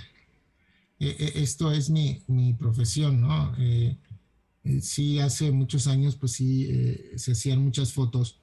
[0.98, 3.54] esto es mi, mi profesión, ¿no?
[4.82, 6.68] sí, hace muchos años, pues sí,
[7.16, 8.40] se hacían muchas fotos,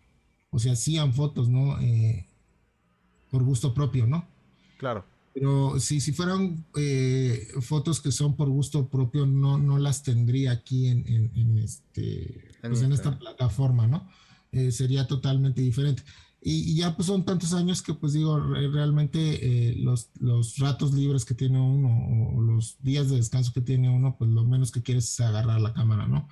[0.49, 1.77] o se hacían fotos, ¿no?
[3.36, 4.26] Por gusto propio, ¿no?
[4.78, 5.04] Claro.
[5.34, 10.54] Pero si, si fueran eh, fotos que son por gusto propio, no, no las tendría
[10.54, 14.08] aquí en, en, en este, en, pues en esta plataforma, ¿no?
[14.54, 16.02] Eh, sería totalmente diferente.
[16.41, 21.26] y, ya pues son tantos años que pues digo, realmente eh, los, los ratos libres
[21.26, 24.82] que tiene uno o los días de descanso que tiene uno, pues lo menos que
[24.82, 26.30] quieres es agarrar la cámara, ¿no?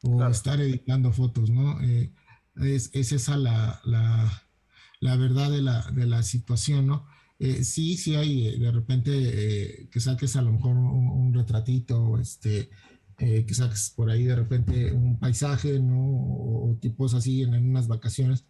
[0.00, 1.78] O estar editando fotos, ¿no?
[1.82, 2.14] Eh,
[2.62, 4.45] es, es, esa la, la,
[5.00, 7.06] la, verdad de la, de la situación, ¿no?
[7.38, 12.70] Eh, sí, sí hay de repente que saques a lo mejor un, retratito, este,
[13.16, 15.98] que saques por ahí de repente un paisaje, ¿no?
[15.98, 18.46] O, tipos así en, en unas vacaciones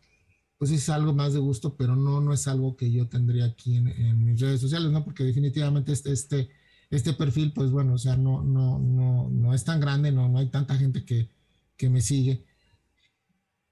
[0.59, 3.77] pues es algo más de gusto, pero no, no es algo que yo tendría aquí
[3.77, 5.05] en, mis redes sociales, ¿no?
[5.05, 6.49] Porque definitivamente este, este,
[6.91, 10.39] este perfil, pues bueno, o sea, no, no, no, no es tan grande, no, no
[10.39, 11.31] hay tanta gente que,
[11.77, 12.47] que me sigue,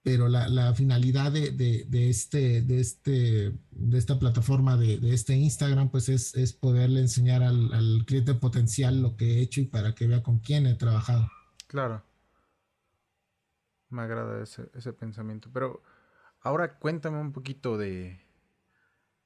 [0.04, 6.36] pero la, finalidad de, este, de, este, de esta plataforma, de, este Instagram, pues es,
[6.36, 10.22] es poderle enseñar al, al cliente potencial lo que he hecho y para que vea
[10.22, 11.28] con quién he trabajado.
[11.66, 12.04] Claro.
[13.88, 15.82] Me agrada ese, ese pensamiento, pero
[16.44, 18.20] Ahora cuéntame un poquito de,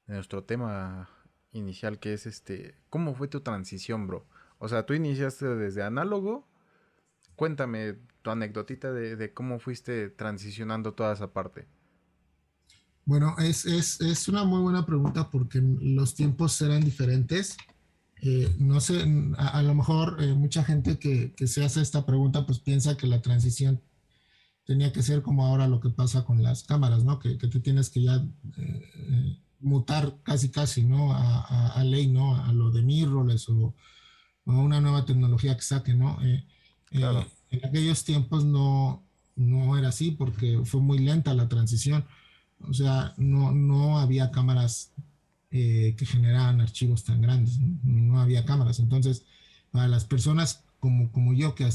[0.07, 1.09] nuestro tema
[1.51, 4.25] inicial, que es este, ¿cómo fue tu transición, bro?
[4.57, 6.47] O sea, tú iniciaste desde análogo.
[7.39, 11.69] Cuéntame tu anecdotita de, cómo fuiste transicionando toda esa parte.
[13.05, 17.55] Bueno, es, una muy buena pregunta porque los tiempos eran diferentes.
[18.21, 19.05] Eh, no sé,
[19.37, 23.07] a, lo mejor eh, mucha gente que, que, se hace esta pregunta pues piensa que
[23.07, 23.81] la transición
[24.65, 27.19] tenía que ser como ahora lo que pasa con las cámaras, ¿no?
[27.19, 28.15] Que, que te tienes que ya
[28.57, 31.13] eh, mutar casi casi, ¿no?
[31.13, 32.35] A, ley, ¿no?
[32.35, 33.73] A lo de mirrorless o,
[34.45, 36.17] a una nueva tecnología que saque, ¿no?
[36.91, 39.03] Eh, en aquellos tiempos no,
[39.35, 42.05] no era así porque fue muy lenta la transición.
[42.61, 44.91] O sea, no, no había cámaras
[45.49, 48.19] que generaban archivos tan grandes, ¿no?
[48.21, 48.77] había cámaras.
[48.77, 49.25] Entonces,
[49.71, 51.69] para las personas como, como yo que,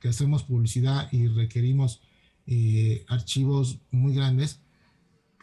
[0.00, 2.00] que, hacemos publicidad y requerimos
[2.46, 4.60] eh, archivos muy grandes,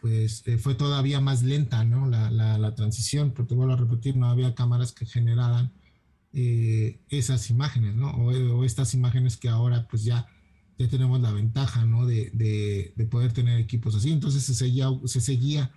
[0.00, 2.08] pues eh, fue todavía más lenta ¿no?
[2.08, 5.72] la, la, transición, porque te vuelvo a repetir, no había cámaras que generaran
[6.34, 8.10] eh, esas imágenes, ¿no?
[8.10, 10.26] O, estas imágenes que ahora pues ya,
[10.78, 12.06] ya tenemos la ventaja, ¿no?
[12.06, 14.10] De, de, de poder tener equipos así.
[14.12, 15.70] Entonces se seguía, se seguía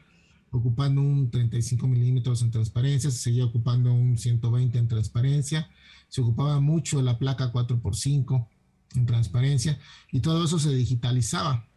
[0.52, 5.70] ocupando un 35 milímetros en transparencia, se seguía ocupando un 120 en transparencia,
[6.08, 8.48] se ocupaba mucho la placa 4x5
[8.96, 9.78] en transparencia
[10.12, 11.68] y todo eso se digitalizaba.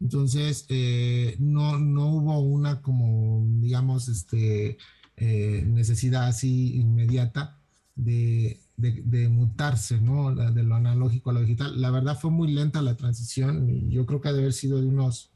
[0.00, 4.78] Entonces, eh, no, no hubo una como, digamos, este,
[5.16, 7.59] eh, necesidad así inmediata
[8.04, 10.34] de, de, mutarse, ¿no?
[10.34, 11.80] de lo analógico a lo digital.
[11.80, 13.90] La verdad fue muy lenta la transición.
[13.90, 15.30] Yo creo que ha de haber sido de unos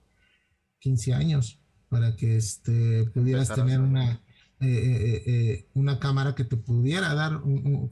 [0.81, 4.12] 15 años para que este, pudieras tener una,
[4.61, 7.42] eh, eh, eh, una cámara que te pudiera dar,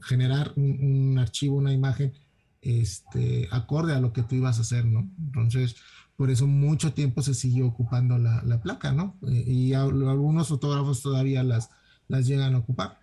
[0.01, 2.13] generar un, archivo, una imagen
[2.61, 5.09] este, acorde a lo que tú ibas a hacer, ¿no?
[5.19, 5.75] Entonces,
[6.15, 9.17] por eso mucho tiempo se siguió ocupando la, la placa, ¿no?
[9.23, 11.69] y algunos fotógrafos todavía las,
[12.07, 13.02] las llegan a ocupar.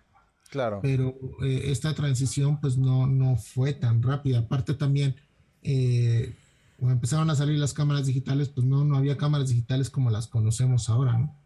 [0.51, 0.79] Claro.
[0.81, 4.39] Pero esta transición pues no, no fue tan rápida.
[4.39, 5.15] Aparte también,
[6.77, 10.27] cuando empezaron a salir las cámaras digitales, pues no, no había cámaras digitales como las
[10.27, 11.41] conocemos ahora, ¿no?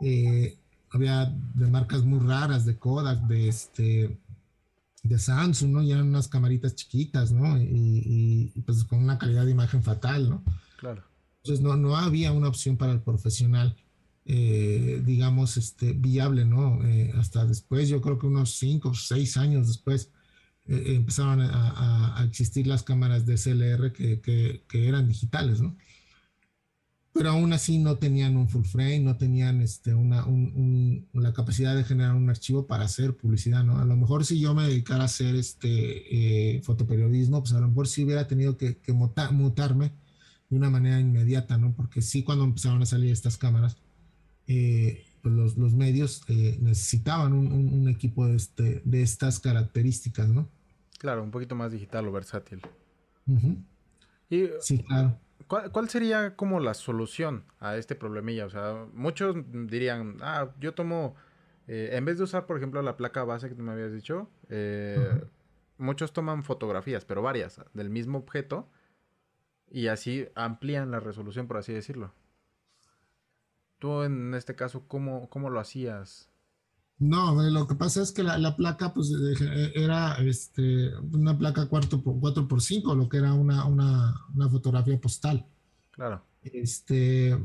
[0.00, 0.58] Eh,
[0.90, 4.18] había de marcas muy raras, de Kodak, de este,
[5.02, 5.82] de Samsung, ¿no?
[5.82, 7.56] Y eran unas camaritas chiquitas, ¿no?
[7.56, 10.42] Y, pues con una calidad de imagen fatal, ¿no?
[10.78, 11.02] Claro.
[11.42, 13.76] Entonces no, no había una opción para el profesional,
[14.24, 16.84] eh, digamos, este, viable, ¿no?
[16.84, 20.10] Eh, hasta después, yo creo que unos cinco o seis años después,
[20.66, 25.76] eh, empezaron a, existir las cámaras de CLR que, que, eran digitales, ¿no?
[27.12, 31.76] pero aún así no tenían un full frame, no tenían este, una, un, la capacidad
[31.76, 33.78] de generar un archivo para hacer publicidad, ¿no?
[33.78, 37.68] A lo mejor si yo me dedicara a hacer este eh, fotoperiodismo, pues a lo
[37.68, 39.92] mejor sí hubiera tenido que, que mutarme
[40.48, 41.74] de una manera inmediata, ¿no?
[41.74, 43.76] Porque sí cuando empezaron a salir estas cámaras,
[44.46, 50.28] eh, pues los, los, medios eh, necesitaban un, un, equipo de, este, de estas características,
[50.28, 50.48] ¿no?
[50.98, 52.60] Claro, un poquito más digital o versátil.
[54.30, 55.18] y, sí, claro.
[55.46, 58.46] ¿Cuál, sería como la solución a este problemilla?
[58.46, 61.14] O sea, muchos dirían, ah, yo tomo,
[61.66, 64.30] eh, en vez de usar, por ejemplo, la placa base que tú me habías dicho,
[64.48, 65.20] eh,
[65.76, 68.70] muchos toman fotografías, pero varias, del mismo objeto,
[69.70, 72.14] y así amplían la resolución, por así decirlo.
[73.82, 76.28] Tú en este caso, ¿cómo, cómo lo hacías?
[77.00, 79.10] No, lo que pasa es que la, placa pues
[79.74, 85.44] era este, una placa 4x, por 5 lo que era una, una, una, fotografía postal.
[85.90, 86.24] Claro.
[86.44, 87.36] Este,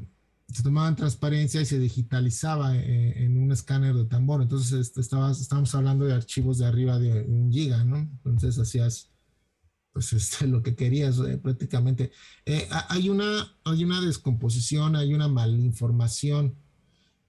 [0.47, 4.43] se tomaba en transparencia y se digitalizaba eh, en, un escáner de tambor.
[4.43, 7.97] Entonces este, estabas, estábamos hablando de archivos de arriba de un giga, ¿no?
[7.97, 9.09] Entonces hacías
[9.97, 12.11] pues este, lo que querías eh, prácticamente.
[12.45, 16.53] Eh, hay, una, hay una descomposición, hay una malinformación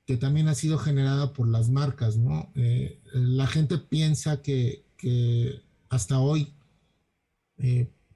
[0.05, 2.53] que también ha sido generada por las marcas, ¿no?
[2.55, 6.53] Eh, la gente piensa que, que hasta hoy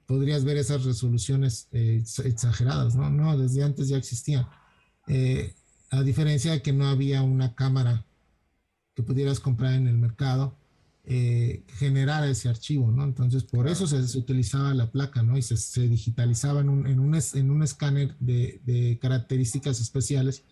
[0.05, 3.09] podrías ver esas resoluciones exageradas, ¿no?
[3.09, 4.47] No, desde antes ya existían.
[5.89, 8.05] a diferencia de que no había una cámara
[8.93, 10.55] que pudieras comprar en el mercado
[11.05, 13.03] eh, generar ese archivo, ¿no?
[13.03, 15.37] Entonces, por eso se, utilizaba la placa, ¿no?
[15.37, 20.45] Y se, digitalizaba en un, en un, en un escáner de, de, características especiales.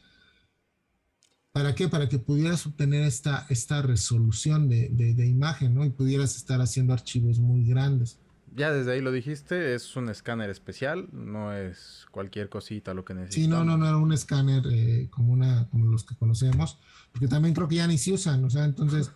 [1.53, 1.87] ¿Para qué?
[1.87, 5.85] Para que pudieras obtener esta, esta resolución de, de, imagen, ¿no?
[5.85, 8.19] Y pudieras estar haciendo archivos muy grandes.
[8.53, 13.13] Ya desde ahí lo dijiste, es un escáner especial, no es cualquier cosita lo que
[13.13, 13.41] necesitas.
[13.41, 16.77] Sí, no, no, no era un escáner eh, como, una, como los que conocemos,
[17.13, 19.11] porque también creo que ya ni se usan, o sea, entonces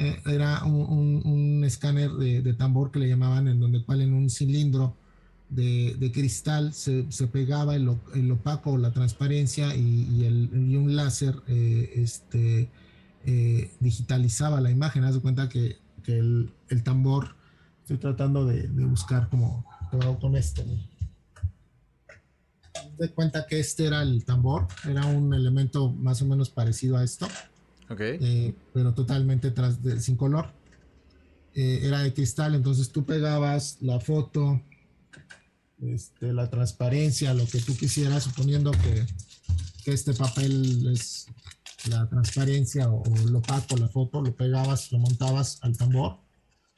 [0.00, 4.96] eh, era un, escáner de, tambor que le llamaban, en donde cual en un cilindro
[5.48, 7.88] de, cristal se, pegaba el,
[8.30, 12.70] opaco, la transparencia y, el, un láser eh, este,
[13.26, 15.02] eh, digitalizaba la imagen.
[15.02, 16.52] Haz de cuenta que, el,
[16.84, 17.34] tambor,
[17.80, 19.66] estoy tratando de, buscar como
[20.20, 20.64] con este.
[22.98, 27.02] De cuenta que este era el tambor, era un elemento más o menos parecido a
[27.02, 27.26] esto
[27.98, 30.52] eh, pero totalmente tras sin color.
[31.54, 34.60] Eh, era de cristal, entonces tú pegabas la foto,
[35.80, 39.06] este, la transparencia, lo que tú quisieras, suponiendo que,
[39.84, 41.26] que este papel es
[41.88, 46.18] la transparencia o, lo opaco, la foto, lo pegabas, lo montabas al tambor.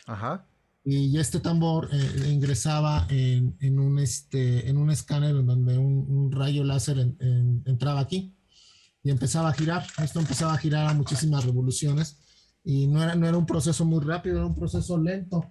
[0.06, 0.46] Ajá.
[0.82, 6.32] Y este tambor eh, ingresaba en, en, un, este, en un escáner en donde un,
[6.32, 6.98] rayo láser
[7.66, 8.34] entraba aquí
[9.03, 9.86] y empezaba a girar.
[10.03, 12.18] Esto empezaba a girar a muchísimas revoluciones
[12.64, 15.48] y no era, no era un proceso muy rápido, era un proceso lento.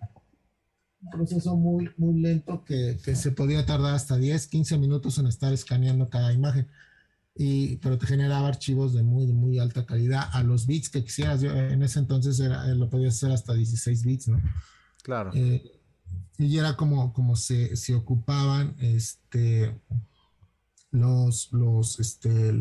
[1.01, 5.27] Un proceso muy, muy lento que, que se podía tardar hasta 10, 15 minutos en
[5.27, 6.67] estar escaneando cada imagen.
[7.35, 11.39] Y, pero te generaba archivos de muy, muy alta calidad a los bits que quisieras.
[11.39, 14.41] Yo, en ese entonces era, lo podías hacer hasta 16 bits, ¿no?
[15.01, 15.31] Claro.
[15.33, 15.79] Eh,
[16.37, 19.73] y era como, como se, se ocupaban este,
[20.91, 22.53] los, los, este,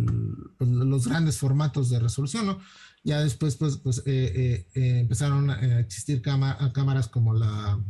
[0.56, 2.58] pues, los grandes formatos de resolución, ¿no?
[3.04, 7.82] Ya después, pues, pues eh, eh, eh, empezaron a existir cámaras como la,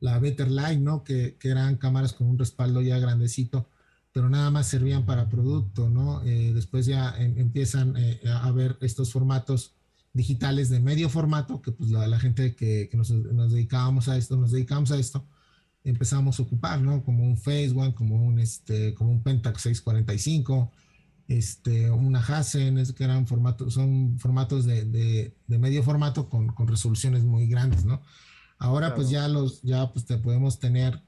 [0.00, 1.04] la Better Light, ¿no?
[1.04, 3.70] Que, que, eran cámaras con un respaldo ya grandecito,
[4.12, 6.20] pero nada más servían para producto, ¿no?
[6.20, 7.94] después ya em, empiezan
[8.26, 9.74] a ver estos formatos
[10.12, 14.16] digitales de medio formato, que pues la, la gente que, que nos, nos, dedicábamos a
[14.16, 15.24] esto, nos dedicamos a esto,
[15.84, 17.04] empezamos a ocupar, ¿no?
[17.04, 20.70] Como un Phase One, como un, este, como un Pentax 645,
[21.28, 26.48] este, una Hasen, es que eran formatos, son formatos de, de, de medio formato con,
[26.48, 28.02] con, resoluciones muy grandes, ¿no?
[28.58, 31.02] Ahora pues ya los, ya pues te podemos tener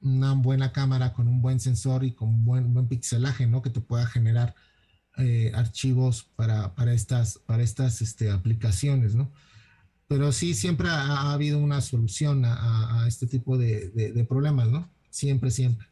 [0.00, 3.62] una buena cámara con un buen sensor y con buen, buen pixelaje, ¿no?
[3.62, 4.54] Que te pueda generar
[5.18, 9.30] eh, archivos para, para, estas, para estas este, aplicaciones, ¿no?
[10.08, 14.88] Pero sí siempre ha, habido una solución a, este tipo de, problemas, ¿no?
[15.10, 15.88] Siempre, siempre.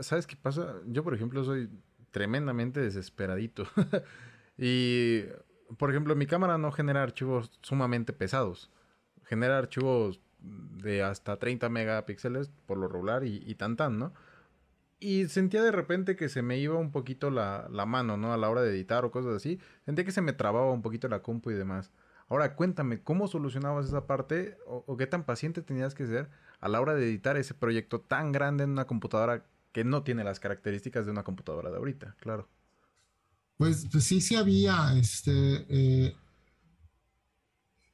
[0.00, 0.76] ¿Sabes qué pasa?
[0.86, 1.68] Yo, por ejemplo, soy
[2.10, 3.66] tremendamente desesperadito.
[4.58, 5.22] y,
[5.76, 8.70] por ejemplo, mi cámara no genera archivos sumamente pesados.
[9.24, 14.12] Genera archivos de hasta 30 megapíxeles por lo regular y, y tan tan, ¿no?
[14.98, 18.32] Y sentía de repente que se me iba un poquito la, la, mano, ¿no?
[18.32, 19.58] A la hora de editar o cosas así.
[19.84, 21.90] Sentía que se me trababa un poquito la compu y demás.
[22.32, 26.30] Ahora cuéntame, ¿cómo solucionabas esa parte o, qué tan paciente tenías que ser
[26.60, 30.24] a la hora de editar ese proyecto tan grande en una computadora que no tiene
[30.24, 32.16] las características de una computadora de ahorita?
[32.20, 32.48] Claro.
[33.58, 36.16] Pues, pues sí, sí había, este, eh,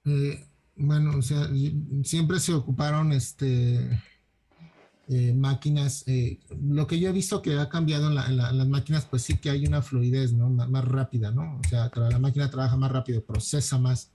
[0.05, 1.49] eh, bueno, o sea,
[2.05, 4.01] siempre se ocuparon, este,
[5.09, 6.05] eh, máquinas,
[6.63, 9.67] lo que yo he visto que ha cambiado en, las máquinas, pues sí que hay
[9.67, 10.49] una fluidez, ¿no?
[10.49, 11.59] más rápida, ¿no?
[11.59, 14.13] O sea, la máquina trabaja más rápido, procesa más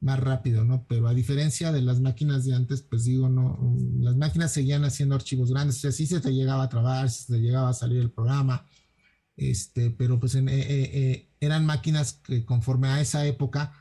[0.00, 0.84] más rápido, ¿no?
[0.88, 3.58] Pero a diferencia de las máquinas de antes, pues digo, no,
[3.98, 7.32] las máquinas seguían haciendo archivos grandes, o sea, sí se te llegaba a trabar, se
[7.32, 8.66] te llegaba a salir el programa,
[9.36, 13.72] este, pero pues en, eh, eh, eh, eran máquinas que conforme a esa época,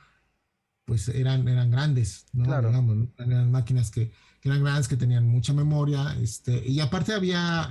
[0.86, 2.46] pues eran, eran grandes, ¿no?
[2.46, 2.70] Claro.
[3.18, 4.12] eran máquinas que,
[4.42, 7.70] que, eran grandes, que tenían mucha memoria, este, y aparte había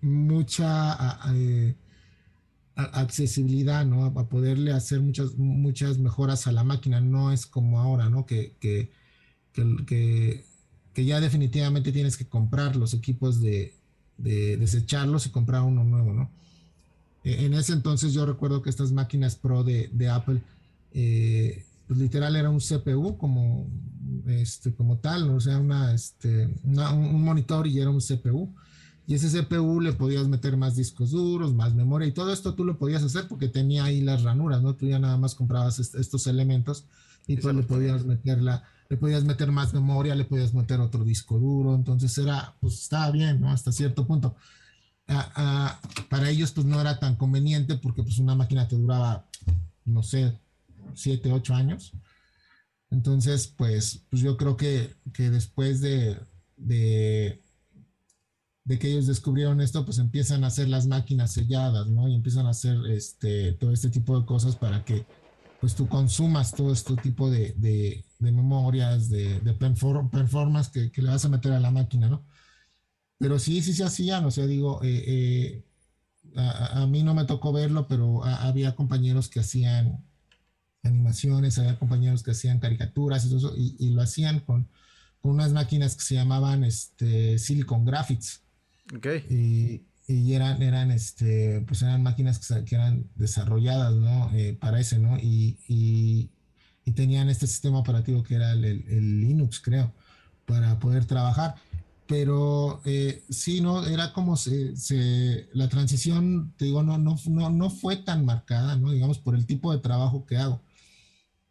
[0.00, 1.20] mucha
[2.76, 4.04] accesibilidad, ¿no?
[4.04, 7.00] A poderle hacer muchas, muchas mejoras a la máquina.
[7.00, 8.26] No es como ahora, ¿no?
[8.26, 8.90] Que, que,
[9.52, 10.44] que,
[10.92, 13.74] que, ya definitivamente tienes que comprar los equipos de,
[14.18, 16.30] de, desecharlos y comprar uno nuevo, ¿no?
[17.22, 20.42] E, en ese entonces yo recuerdo que estas máquinas Pro de, de Apple,
[20.92, 23.68] eh, pues literal era un CPU como
[24.26, 28.52] este, como tal, o sea, una, este, un monitor y era un CPU.
[29.06, 32.64] Y ese CPU le podías meter más discos duros, más memoria y todo esto tú
[32.64, 34.74] lo podías hacer porque tenía ahí las ranuras, ¿no?
[34.74, 36.86] Tú ya nada más comprabas estos elementos
[37.26, 41.04] y tú le podías meter la, le podías meter más memoria, le podías meter otro
[41.04, 43.50] disco duro, entonces era, pues estaba bien, ¿no?
[43.50, 44.36] Hasta cierto punto.
[46.08, 49.26] para ellos pues no era tan conveniente porque pues una máquina te duraba,
[49.84, 50.38] no sé,
[50.94, 51.92] 7, 8 años.
[52.90, 56.16] Entonces, pues, pues yo creo que, que después de,
[56.56, 57.43] de
[58.64, 62.08] de que ellos descubrieron esto, pues empiezan a hacer las máquinas selladas, ¿no?
[62.08, 65.06] Y empiezan a hacer este, todo este tipo de cosas para que
[65.60, 71.28] pues tú consumas todo este tipo de, memorias, de, de performance que, le vas a
[71.28, 72.24] meter a la máquina, ¿no?
[73.18, 75.64] Pero sí, sí se hacían, o sea, digo, eh, eh,
[76.36, 80.04] a, a, mí no me tocó verlo, pero había compañeros que hacían
[80.84, 84.68] animaciones, había compañeros que hacían caricaturas y, lo hacían con,
[85.20, 88.43] con, unas máquinas que se llamaban este, Silicon Graphics.
[89.30, 94.30] Y, y, eran, eran, este, pues eran máquinas que, eran desarrolladas, ¿no?
[94.34, 95.16] Eh, para ese, ¿no?
[95.18, 96.30] Y, y,
[96.84, 99.92] y, tenían este sistema operativo que era el, el, Linux, creo,
[100.46, 101.54] para poder trabajar.
[102.06, 103.86] Pero eh, sí, ¿no?
[103.86, 108.76] Era como se, se, la transición, te digo, no, no, no, no fue tan marcada,
[108.76, 108.90] ¿no?
[108.92, 110.62] Digamos, por el tipo de trabajo que hago.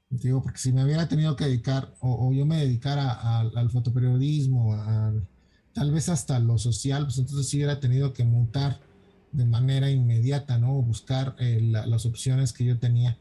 [0.09, 4.75] Digo, porque si me hubiera tenido que dedicar, o, o yo me dedicara al fotoperiodismo,
[4.75, 5.27] al
[5.73, 8.79] tal vez hasta lo social, pues entonces sí hubiera tenido que mutar
[9.31, 10.73] de manera inmediata, ¿no?
[10.81, 13.17] buscar eh, las opciones que yo tenía.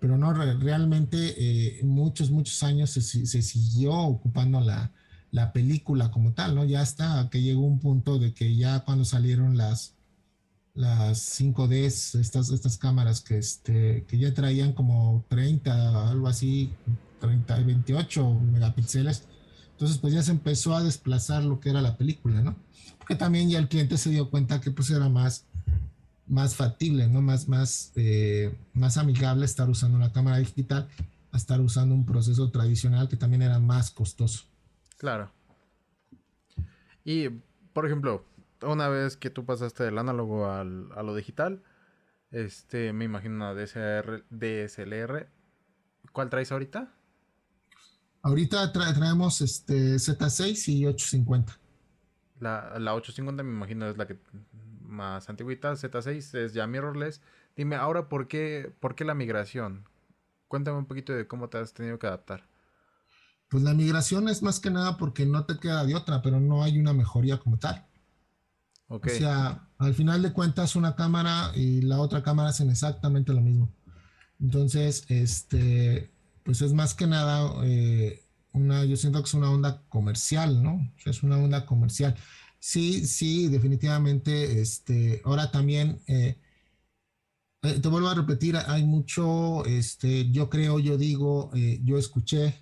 [0.00, 4.92] Pero no, realmente eh, muchos, muchos años se, siguió ocupando la,
[5.32, 6.64] la, película como tal, ¿no?
[6.64, 9.96] Ya hasta que llegó un punto de que ya cuando salieron las,
[10.74, 16.70] las 5Ds, estas, estas cámaras que, este, que ya traían como 30, algo así,
[17.20, 19.24] 30, 28 megapíxeles,
[19.78, 22.56] entonces, pues ya se empezó a desplazar lo que era la película, ¿no?
[22.98, 25.46] Porque también ya el cliente se dio cuenta que pues era más,
[26.26, 27.22] más factible, ¿no?
[27.22, 30.88] Más, más, eh, más amigable estar usando una cámara digital
[31.30, 34.46] a estar usando un proceso tradicional que también era más costoso.
[34.96, 35.30] Claro.
[37.04, 37.28] Y,
[37.72, 38.24] por ejemplo,
[38.62, 41.62] una vez que tú pasaste del análogo al, a lo digital,
[42.32, 45.28] este, me imagino una DSLR, DSLR.
[46.10, 46.97] ¿Cuál traes ahorita?
[48.28, 51.58] Ahorita traemos este Z6 y 850.
[52.40, 54.18] La, la 850 me imagino es la que
[54.82, 57.22] más antigüita, Z6 es ya mirrorless.
[57.56, 59.88] Dime, ahora, ¿por qué, ¿por qué la migración?
[60.46, 62.44] Cuéntame un poquito de cómo te has tenido que adaptar.
[63.48, 66.62] Pues la migración es más que nada porque no te queda de otra, pero no
[66.62, 67.86] hay una mejoría como tal.
[68.88, 69.16] Okay.
[69.16, 73.40] O sea, al final de cuentas, una cámara y la otra cámara hacen exactamente lo
[73.40, 73.70] mismo.
[74.38, 76.10] Entonces, este,
[76.48, 78.24] pues es más que nada eh,
[78.54, 80.80] una, yo siento que es una onda comercial, ¿no?
[81.04, 82.16] es una onda comercial.
[82.58, 86.38] Sí, sí, definitivamente, este, ahora también, eh,
[87.60, 91.50] eh, te vuelvo a repetir, hay mucho, este, yo creo, yo digo,
[91.84, 92.54] yo escuché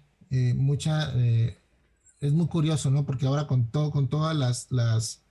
[0.56, 3.06] mucha, es muy curioso, ¿no?
[3.06, 5.22] Porque ahora con todo, con todas las, las,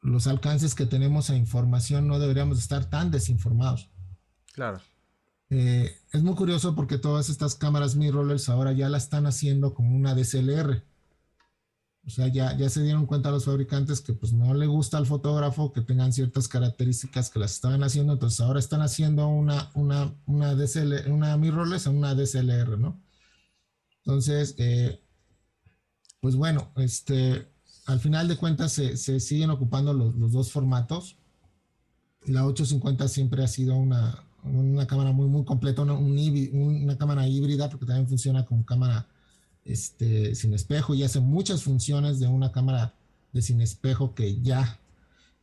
[0.00, 3.88] los alcances que tenemos a información, no deberíamos estar tan desinformados.
[4.52, 4.80] Claro.
[5.50, 9.94] Eh, es muy curioso porque todas estas cámaras mirrorless ahora ya la están haciendo como
[9.94, 10.84] una DSLR.
[12.06, 15.06] O sea, ya, ya se dieron cuenta los fabricantes que pues no le gusta al
[15.06, 20.14] fotógrafo que tengan ciertas características que las estaban haciendo, entonces ahora están haciendo una, una,
[20.26, 23.00] una, DSLR, una mirrorless una DSLR, ¿no?
[23.98, 25.02] Entonces, eh,
[26.20, 27.48] pues bueno, este,
[27.86, 31.16] al final de cuentas se, siguen ocupando los, los dos formatos.
[32.24, 37.68] La 850 siempre ha sido una, una cámara muy, muy completa, una, una cámara híbrida,
[37.68, 39.06] porque también funciona como cámara
[39.64, 42.94] este, sin espejo y hace muchas funciones de una cámara
[43.32, 44.78] de sin espejo que ya,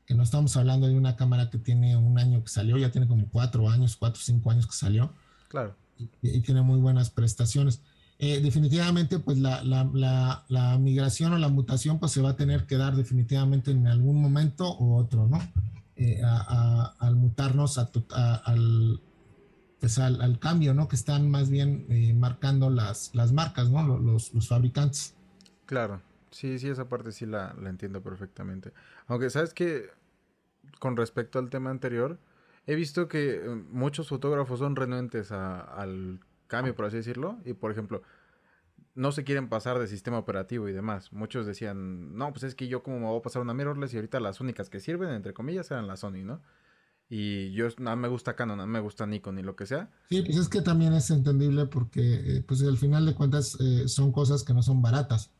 [0.05, 3.07] que no estamos hablando de una cámara que tiene un año que salió, ya tiene
[3.07, 5.13] como cuatro años, cuatro o cinco años que salió.
[5.49, 5.75] Claro.
[5.97, 7.81] Y, tiene muy buenas prestaciones.
[8.19, 12.65] Eh, definitivamente, pues la, la, la, migración o la mutación, pues se va a tener
[12.65, 15.39] que dar definitivamente en algún momento u otro, ¿no?
[15.99, 19.01] Eh, al mutarnos al,
[19.79, 20.87] pues al, cambio, ¿no?
[20.87, 23.97] Que están más bien eh, marcando las, las marcas, ¿no?
[23.97, 25.15] Los, los, fabricantes.
[25.65, 28.73] Claro, sí, sí, esa parte sí la, entiendo perfectamente.
[29.07, 29.89] Aunque, ¿sabes que
[30.79, 32.19] Con respecto al tema anterior,
[32.67, 37.39] he visto que eh, muchos fotógrafos son renuentes al cambio, por así decirlo.
[37.43, 38.03] Y, por ejemplo,
[38.97, 41.13] no se quieren pasar de sistema operativo y demás.
[41.13, 43.97] Muchos decían, no, pues es que yo como me voy a pasar una mirrorless y
[43.97, 46.41] ahorita las únicas que sirven, entre comillas, eran la Sony, ¿no?
[47.09, 49.89] Y yo no me gusta Canon, no me gusta Nikon ni lo que sea.
[50.09, 53.87] Sí, pues es que también es entendible porque, eh, pues al final de cuentas, eh,
[53.87, 55.31] son cosas que no son baratas.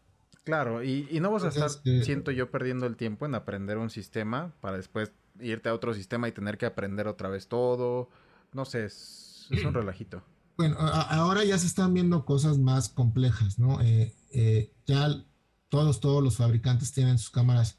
[0.44, 1.70] Claro, y, no vas a estar,
[2.04, 6.30] siento yo, perdiendo el tiempo en aprender un sistema para después irte a otro sistema
[6.30, 8.08] y tener que aprender otra vez todo.
[8.54, 10.24] No sé, es, un relajito.
[10.58, 13.80] Bueno, ahora ya se están viendo cosas más complejas, ¿no?
[14.88, 15.24] ya
[15.70, 17.78] todos, todos los fabricantes tienen sus cámaras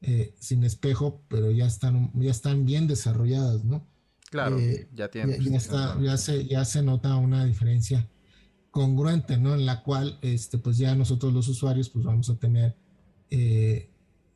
[0.00, 3.84] eh, sin espejo, pero ya están, ya están bien desarrolladas, ¿no?
[4.30, 5.42] Claro, eh, ya tienen.
[5.42, 8.08] Ya, está, ya, se, ya se nota una diferencia
[8.70, 9.54] congruente, ¿no?
[9.54, 12.76] En la cual, este, pues ya nosotros los usuarios, pues vamos a tener
[13.30, 13.90] eh,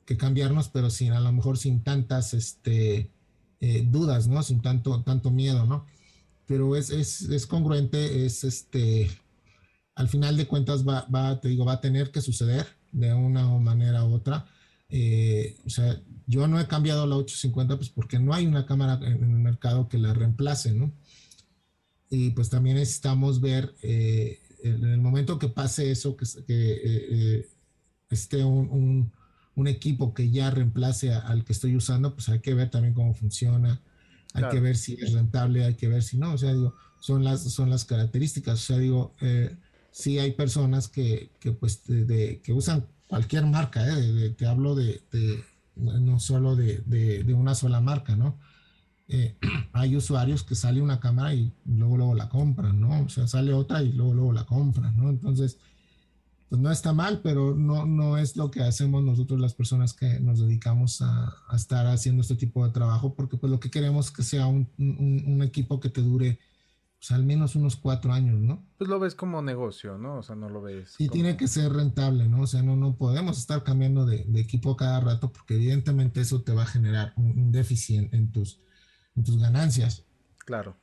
[0.04, 3.10] que cambiarnos, pero sin, a lo mejor sin tantas, este,
[3.84, 4.42] dudas, ¿no?
[4.42, 5.86] Sin tanto, tanto miedo, ¿no?
[6.52, 9.10] Pero es, es, es congruente, es, este,
[9.94, 13.48] al final de cuentas va, va, te digo, va a tener que suceder de una
[13.58, 14.46] manera u otra
[14.94, 19.00] eh, o sea, yo no he cambiado la 850 pues porque no hay una cámara
[19.02, 20.92] en el mercado que la reemplace, ¿no?
[22.10, 27.48] Y pues también necesitamos ver eh, en el momento que pase eso, que, eh,
[28.10, 29.10] esté un,
[29.54, 33.14] un, equipo que ya reemplace al que estoy usando, pues hay que ver también cómo
[33.14, 33.80] funciona,
[34.34, 37.24] hay que ver si es rentable, hay que ver si no, o sea, digo, son
[37.24, 39.14] las, son las características, o sea, digo,
[39.90, 44.30] sí hay personas que, que pues, de, que usan cualquier marca, ¿eh?
[44.30, 45.02] te hablo de,
[45.76, 48.38] no solo de, una sola marca, ¿no?
[49.08, 49.36] Eh,
[49.74, 53.02] hay usuarios que sale una cámara y luego luego la compran, ¿no?
[53.02, 55.10] O sea, sale otra y luego luego la compran, ¿no?
[55.10, 55.58] Entonces,
[56.52, 60.20] pues no está mal, pero no, no es lo que hacemos nosotros las personas que
[60.20, 64.12] nos dedicamos a, estar haciendo este tipo de trabajo, porque pues lo que queremos es
[64.12, 66.38] que sea un, un equipo que te dure
[66.98, 68.66] pues al menos unos cuatro años, ¿no?
[68.76, 70.18] Pues lo ves como negocio, ¿no?
[70.18, 70.92] O sea, no lo ves.
[70.98, 72.42] Sí, tiene que ser rentable, ¿no?
[72.42, 76.52] O sea, no, no podemos estar cambiando de, equipo cada rato porque evidentemente eso te
[76.52, 78.60] va a generar un, déficit en, tus,
[79.24, 80.04] tus ganancias.
[80.44, 80.76] Claro.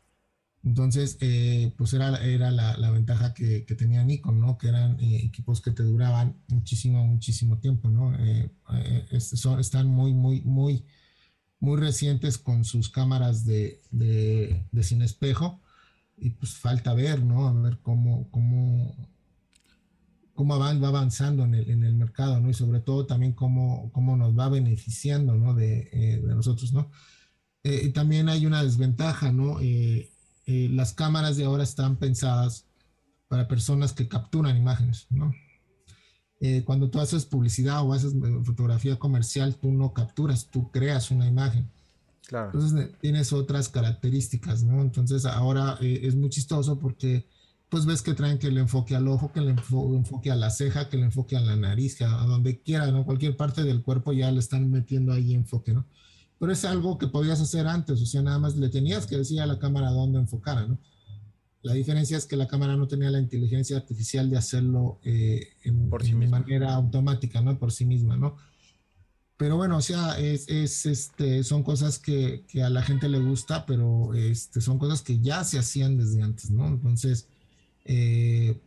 [0.64, 4.58] Entonces, eh, pues era, era la, ventaja que, tenía Nikon, ¿no?
[4.58, 8.14] Que eran eh, equipos que te duraban muchísimo, muchísimo tiempo, ¿no?
[8.20, 8.52] Eh,
[9.12, 10.86] este, son, están muy, muy, muy,
[11.60, 15.62] muy recientes con sus cámaras de, de, de sin espejo
[16.22, 17.48] y pues falta ver, ¿no?
[17.48, 18.96] A ver cómo, cómo,
[20.34, 22.50] cómo va, avanzando en el, en el, mercado, ¿no?
[22.50, 25.54] Y sobre todo también cómo, cómo nos va beneficiando, ¿no?
[25.54, 26.92] De, eh, de nosotros, ¿no?
[27.64, 29.60] Eh, también hay una desventaja, ¿no?
[29.62, 30.12] Eh,
[30.70, 32.66] las cámaras de ahora están pensadas
[33.28, 35.34] para personas que capturan imágenes, ¿no?
[36.64, 38.14] cuando tú haces publicidad o haces
[38.46, 41.70] fotografía comercial, tú no capturas, tú creas una imagen.
[42.32, 44.82] Entonces tienes otras características, ¿no?
[44.82, 47.28] Entonces ahora eh, es muy chistoso porque
[47.70, 50.90] pues ves que traen que le enfoque al ojo, que le enfoque a la ceja,
[50.90, 53.06] que le enfoque a la nariz, a, donde quiera, ¿no?
[53.06, 55.86] Cualquier parte del cuerpo ya le están metiendo ahí enfoque, ¿no?
[56.40, 59.42] Pero es algo que podías hacer antes, o sea, nada más le tenías que decir
[59.42, 60.80] a la cámara dónde enfocara, ¿no?
[61.62, 65.90] La diferencia es que la cámara no tenía la inteligencia artificial de hacerlo eh, en,
[65.90, 67.60] Por sí de manera automática, ¿no?
[67.60, 68.38] Por sí misma, ¿no?
[69.40, 70.50] pero bueno, o sea, es,
[70.86, 75.46] este, son cosas que, a la gente le gusta, pero este, son cosas que ya
[75.46, 76.68] se hacían desde antes, ¿no?
[76.68, 77.30] Entonces,
[77.86, 78.60] eh,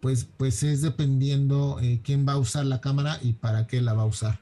[0.00, 3.92] pues, pues es dependiendo eh, quién va a usar la cámara y para qué la
[3.92, 4.40] va a usar.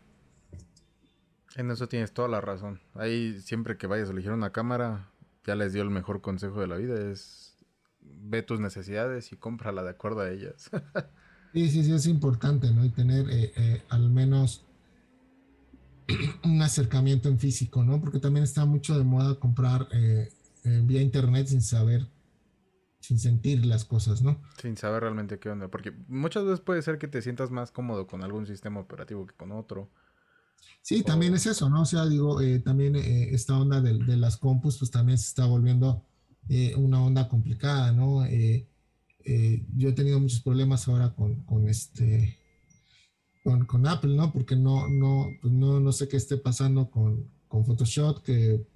[1.56, 2.80] En eso tienes toda la razón.
[2.94, 5.10] Ahí siempre que vayas a elegir una cámara,
[5.44, 7.56] ya les dio el mejor consejo de la vida, es
[8.00, 10.70] ve tus necesidades y cómprala de acuerdo a ellas.
[11.54, 12.84] sí, sí, sí, es importante, ¿no?
[12.84, 14.66] Y tener eh, al menos
[16.44, 18.00] un acercamiento en físico, ¿no?
[18.00, 20.28] Porque también está mucho de moda comprar eh,
[20.64, 22.06] eh, vía internet sin saber,
[23.00, 24.42] sin sentir las cosas, ¿no?
[24.60, 28.06] Sin saber realmente qué onda, porque muchas veces puede ser que te sientas más cómodo
[28.06, 29.90] con algún sistema operativo que con otro.
[30.82, 31.82] Sí, también es eso, ¿no?
[31.82, 36.04] O sea, digo, eh, también esta onda de, las compus, pues también se está volviendo
[36.76, 38.24] una onda complicada, ¿no?
[38.24, 42.38] yo he tenido muchos problemas ahora con, con este
[43.66, 44.32] con, Apple, ¿no?
[44.32, 48.66] Porque no, no, pues no, no sé qué esté pasando con, con Photoshop, que,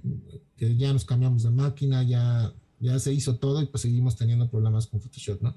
[0.56, 4.48] que, ya nos cambiamos de máquina, ya, ya se hizo todo y pues seguimos teniendo
[4.48, 5.56] problemas con Photoshop, ¿no?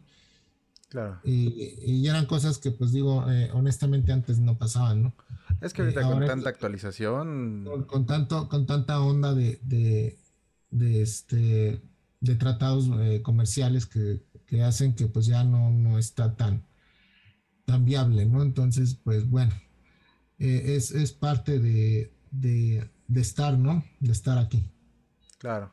[0.94, 1.20] Claro.
[1.24, 5.14] Y, y eran cosas que, pues digo, eh, honestamente antes no pasaban, ¿no?
[5.60, 7.68] Es que ahorita eh, con tanta actualización.
[7.88, 10.20] Con, tanto, con tanta onda de, de,
[10.70, 11.82] de este,
[12.20, 16.64] de tratados eh, comerciales que, que, hacen que pues ya no, no está tan,
[17.66, 18.44] tan viable, ¿no?
[18.44, 19.52] Entonces, pues bueno,
[20.38, 23.84] eh, es, parte de, de, estar, ¿no?
[24.00, 24.64] De estar aquí.
[25.40, 25.72] Claro.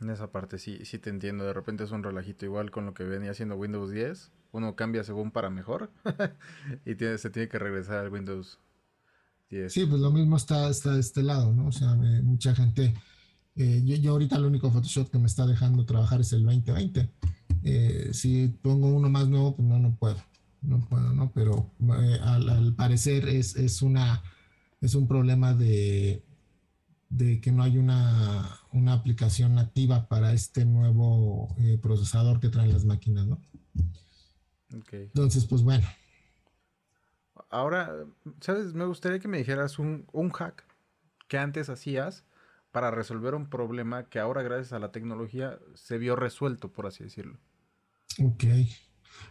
[0.00, 1.44] En esa parte sí, sí te entiendo.
[1.44, 4.32] De repente es un relajito igual con lo que venía haciendo Windows 10.
[4.52, 5.90] Uno cambia según para mejor
[6.86, 8.58] y se tiene que regresar al Windows
[9.68, 11.66] Sí, pues lo mismo está, está de este lado, ¿no?
[11.66, 12.94] O sea, mucha gente,
[13.56, 17.10] eh, yo, yo, ahorita el único Photoshop que me está dejando trabajar es el 2020.
[17.64, 20.22] Eh, si pongo uno más nuevo, pues no, no puedo,
[20.62, 21.32] no puedo, ¿no?
[21.32, 24.22] Pero eh, al, parecer es, es, una,
[24.80, 26.22] es un problema de,
[27.08, 32.84] de que no hay una, una aplicación nativa para este nuevo procesador que traen las
[32.84, 33.40] máquinas, ¿no?
[34.72, 35.02] Okay.
[35.02, 35.86] Entonces, pues bueno,
[37.50, 38.06] Ahora,
[38.40, 38.74] ¿sabes?
[38.74, 40.64] Me gustaría que me dijeras un, hack
[41.28, 42.24] que antes hacías
[42.70, 47.02] para resolver un problema que ahora gracias a la tecnología se vio resuelto, por así
[47.02, 47.38] decirlo.
[48.22, 48.44] Ok.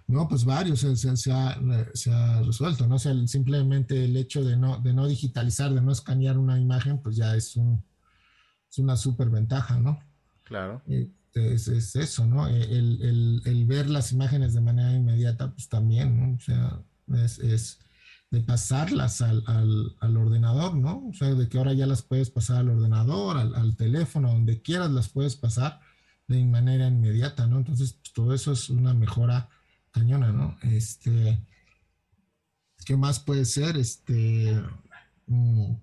[0.07, 2.95] No, pues varios se, ha, resuelto, ¿no?
[2.95, 7.01] O sea, simplemente el hecho de no, de no digitalizar, de no escanear una imagen,
[7.01, 7.83] pues ya es, un,
[8.69, 10.01] es una súper ventaja, ¿no?
[10.43, 10.81] Claro.
[11.33, 12.47] Es, es, eso, ¿no?
[12.47, 16.35] El, el, el, ver las imágenes de manera inmediata, pues también, ¿no?
[16.35, 16.81] O sea,
[17.23, 17.79] es, es
[18.31, 21.07] de pasarlas al, al, ordenador, ¿no?
[21.07, 24.91] O sea, de que ahora ya las puedes pasar al ordenador, al, teléfono, donde quieras
[24.91, 25.79] las puedes pasar
[26.27, 27.57] de manera inmediata, ¿no?
[27.57, 29.49] Entonces, pues, todo eso es una mejora
[29.91, 30.57] cañona, ¿no?
[30.61, 31.39] Este,
[32.85, 33.77] ¿qué más puede ser?
[33.77, 34.61] Este,
[35.25, 35.73] mm,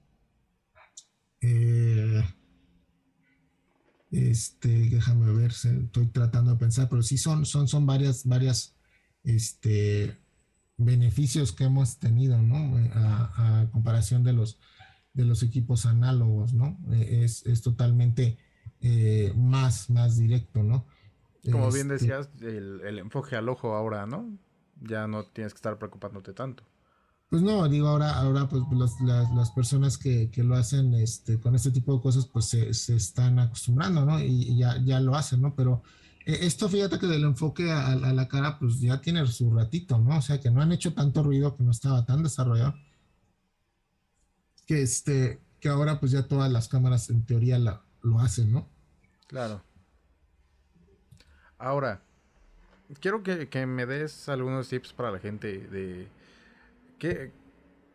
[1.40, 2.24] eh,
[4.10, 8.74] este, déjame ver, estoy tratando de pensar, pero sí son, son, son varias, varias,
[9.24, 10.16] este,
[10.76, 12.76] beneficios que hemos tenido, ¿no?
[12.94, 14.58] A, comparación de los,
[15.14, 16.78] de los equipos análogos, ¿no?
[16.92, 18.38] Eh, es, es totalmente
[18.80, 20.86] eh, más, más directo, ¿no?
[21.50, 24.36] Como bien este decías, el, el, enfoque al ojo ahora, ¿no?
[24.80, 26.64] Ya no tienes que estar preocupándote tanto.
[27.28, 31.56] Pues no, digo, ahora, ahora pues las, las, personas que, que, lo hacen este, con
[31.56, 34.20] este tipo de cosas, pues se, se están acostumbrando, ¿no?
[34.20, 35.54] Y, ya, ya lo hacen, ¿no?
[35.56, 35.82] Pero
[36.24, 40.18] e, esto fíjate que del enfoque a, la cara, pues ya tiene su ratito, ¿no?
[40.18, 42.74] O sea, que no han hecho tanto ruido, que no estaba tan desarrollado.
[44.66, 48.68] Que este, que ahora pues ya todas las cámaras en teoría lo hacen, ¿no?
[49.26, 49.62] Claro.
[51.58, 52.02] Ahora,
[53.00, 56.08] quiero que, que, me des algunos tips para la gente de
[56.98, 57.32] qué,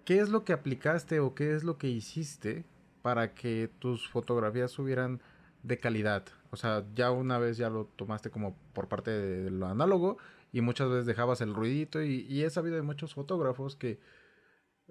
[0.06, 2.66] es lo que aplicaste o qué es lo que hiciste
[3.02, 5.22] para que tus fotografías subieran
[5.64, 6.26] de calidad.
[6.52, 10.18] O sea, ya una vez ya lo tomaste como por parte de lo análogo
[10.52, 14.00] y muchas veces dejabas el ruidito y, y he sabido de muchos fotógrafos que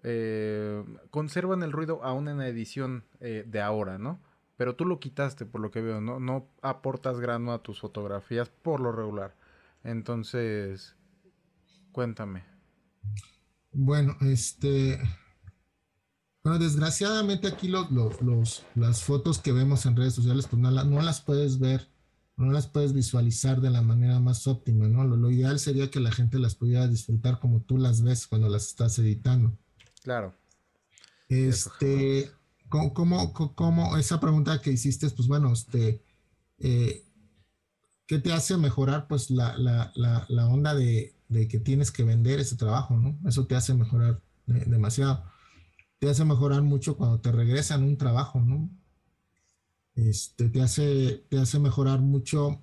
[0.02, 4.20] eh, conservan el ruido aún en la edición eh, de ahora, ¿no?
[4.56, 6.20] Pero tú lo quitaste por lo que veo, ¿no?
[6.20, 9.34] No aportas grano a tus fotografías por lo regular.
[9.84, 10.96] Entonces,
[11.92, 12.44] cuéntame.
[13.72, 15.00] Bueno, este,
[16.42, 21.02] bueno, desgraciadamente aquí los, los, las fotos que vemos en redes sociales, pues no, no,
[21.02, 21.88] las puedes ver,
[22.36, 25.04] no las puedes visualizar de la manera más óptima, ¿no?
[25.04, 28.66] Lo, ideal sería que la gente las pudiera disfrutar como tú las ves cuando las
[28.66, 29.56] estás editando.
[30.02, 30.34] Claro.
[31.28, 32.30] Este,
[32.68, 36.02] ¿cómo, cómo, esa pregunta que hiciste, pues bueno, este,
[36.58, 37.04] eh,
[38.06, 39.06] ¿qué te hace mejorar?
[39.06, 43.18] Pues la, la, la, la onda de, de, que tienes que vender ese trabajo, ¿no?
[43.26, 45.24] Eso te hace mejorar eh, demasiado
[46.00, 48.70] te hace mejorar mucho cuando te regresan un trabajo, ¿no?
[49.94, 52.58] Este, te, hace, te hace mejorar mucho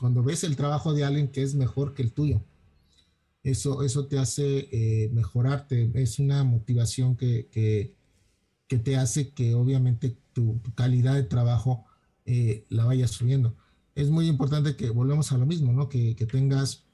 [0.00, 2.42] cuando ves el trabajo de alguien que es mejor que el tuyo.
[3.42, 7.94] Eso, eso te hace eh, mejorarte, es una motivación que, que,
[8.78, 11.84] te hace que obviamente tu, calidad de trabajo
[12.24, 13.54] eh, la vayas subiendo.
[13.94, 15.90] Es muy importante que volvemos a lo mismo, ¿no?
[15.90, 16.84] Que, que tengas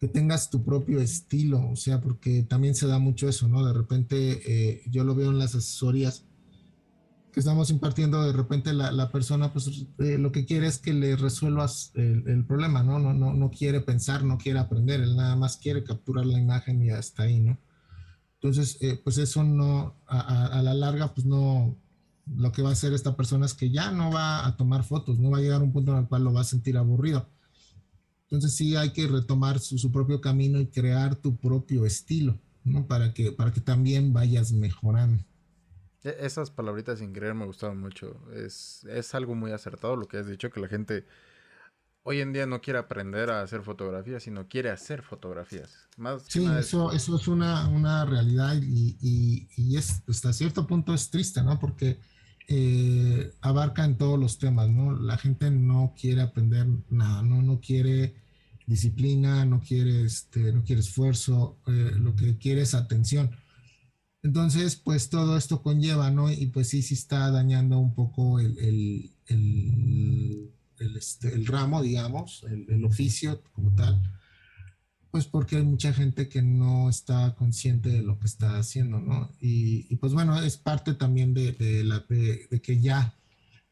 [0.00, 3.66] que tengas tu propio estilo, o sea, porque también se da mucho eso, ¿no?
[3.66, 6.24] De repente eh, yo lo veo en las asesorías
[7.32, 11.16] que estamos impartiendo, de repente la, persona pues eh, lo que quiere es que le
[11.16, 12.98] resuelvas el, problema, ¿no?
[12.98, 13.12] ¿no?
[13.12, 16.90] No, no quiere pensar, no quiere aprender, él nada más quiere capturar la imagen y
[16.90, 17.58] hasta ahí, ¿no?
[18.34, 21.76] Entonces, eh, pues eso no, a, a, la larga, pues no,
[22.36, 25.18] lo que va a hacer esta persona es que ya no va a tomar fotos,
[25.18, 27.28] no va a llegar a un punto en el cual lo va a sentir aburrido
[28.30, 32.86] entonces sí hay que retomar su, propio camino y crear tu propio estilo, ¿no?
[32.86, 35.24] Para que, para que también vayas mejorando.
[36.04, 38.20] E, esas palabritas sin creer me gustaron mucho.
[38.34, 41.06] Es, es algo muy acertado lo que has dicho, que la gente
[42.02, 45.88] hoy en día no quiere aprender a hacer fotografías, sino quiere hacer fotografías.
[45.96, 50.92] Más sí, eso, eso es una, una realidad y, y, y, es, hasta cierto punto
[50.92, 51.58] es triste, ¿no?
[51.58, 51.98] Porque
[52.48, 54.98] eh, abarca en todos los temas, ¿no?
[54.98, 58.14] La gente no quiere aprender nada, no, no quiere
[58.66, 63.30] disciplina, no quiere, este, no quiere esfuerzo, eh, lo que quiere es atención.
[64.22, 66.30] Entonces, pues todo esto conlleva, ¿no?
[66.30, 72.44] Y pues sí, sí está dañando un poco el, el, el, el este, ramo, digamos,
[72.50, 74.00] el, oficio como tal.
[75.10, 79.30] Pues porque hay mucha gente que no está consciente de lo que está haciendo, ¿no?
[79.40, 81.56] Y, pues bueno, es parte también de,
[82.62, 83.14] que ya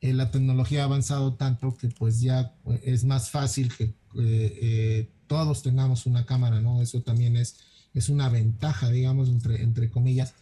[0.01, 5.11] eh, la tecnología ha avanzado tanto que pues ya eh, es más fácil que eh,
[5.26, 6.80] todos tengamos una cámara, ¿no?
[6.80, 7.59] Eso también es,
[7.93, 10.34] es una ventaja, digamos, entre, entre comillas,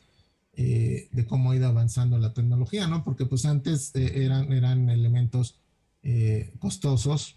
[0.56, 3.02] de cómo ha ido avanzando la tecnología, ¿no?
[3.02, 5.58] Porque pues antes eran, eran elementos
[6.60, 7.34] costosos,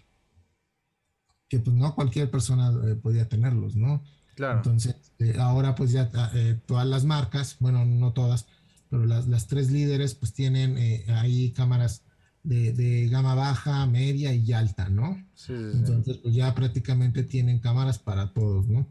[1.48, 4.02] que pues no cualquier persona eh, podía tenerlos, ¿no?
[4.34, 4.58] Claro.
[4.58, 8.46] Entonces, eh, ahora pues ya eh, todas las marcas, bueno, no todas,
[8.90, 10.76] pero las, las tres líderes pues tienen
[11.10, 12.02] ahí cámaras
[12.42, 15.16] de, de, gama baja, media y alta, ¿no?
[15.34, 18.86] Sí, sí, Entonces, pues ya prácticamente tienen cámaras para todos, ¿no?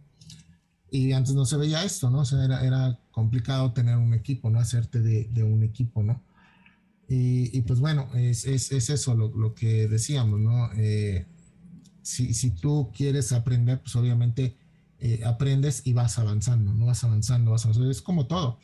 [0.92, 2.20] Y antes no se veía esto, ¿no?
[2.20, 4.60] O sea, era, era complicado tener un equipo, ¿no?
[4.60, 6.22] Hacerte de, de un equipo, ¿no?
[7.10, 10.70] Y, y, pues bueno, es, es, es eso lo, lo, que decíamos, ¿no?
[10.74, 11.26] Eh,
[12.08, 14.56] si, tú quieres aprender, pues obviamente
[15.00, 17.92] eh, aprendes y vas avanzando, no vas avanzando, vas avanzando.
[17.92, 18.60] Es como todo,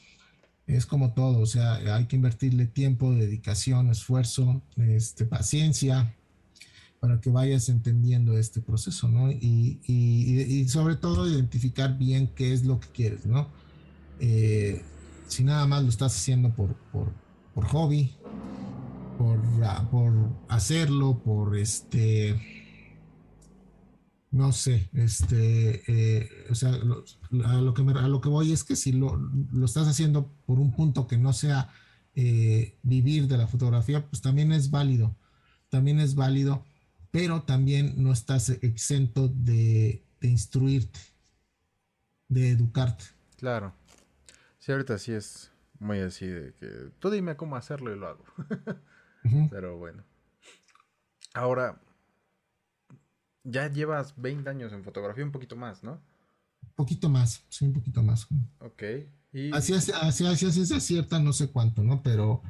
[0.66, 6.16] es como todo, o sea, hay que invertirle tiempo, dedicación, esfuerzo, este, paciencia
[7.00, 9.30] para que vayas entendiendo este proceso, ¿no?
[9.30, 13.50] Y, sobre todo identificar bien qué es lo que quieres, ¿no?
[14.22, 14.82] Eh,
[15.28, 18.16] si nada más lo estás haciendo por, por, hobby,
[19.18, 19.41] por,
[19.91, 20.14] por
[20.48, 22.62] hacerlo, por este
[24.34, 28.76] no sé, este, eh, o sea, a, lo que a lo que voy es que
[28.76, 31.72] si lo, lo estás haciendo por un punto que no sea
[32.16, 35.16] eh, vivir de la fotografía, pues también es válido,
[35.70, 36.66] también es válido,
[37.12, 41.00] pero también no estás exento de, instruirte,
[42.28, 43.06] de educarte.
[43.38, 43.72] Claro.
[44.58, 46.68] Sí, ahorita sí es muy así de que
[46.98, 48.26] tú dime cómo hacerlo y lo hago.
[49.52, 50.04] Pero bueno.
[51.36, 51.83] Ahora,
[53.44, 56.02] ya llevas 20 años en fotografía, un poquito más, ¿no?
[56.62, 58.28] Un poquito más, sí, un poquito más.
[58.60, 58.84] Ok.
[59.34, 59.52] Y...
[59.54, 62.02] Así es, así, así, así cierta, no sé cuánto, ¿no?
[62.02, 62.41] Pero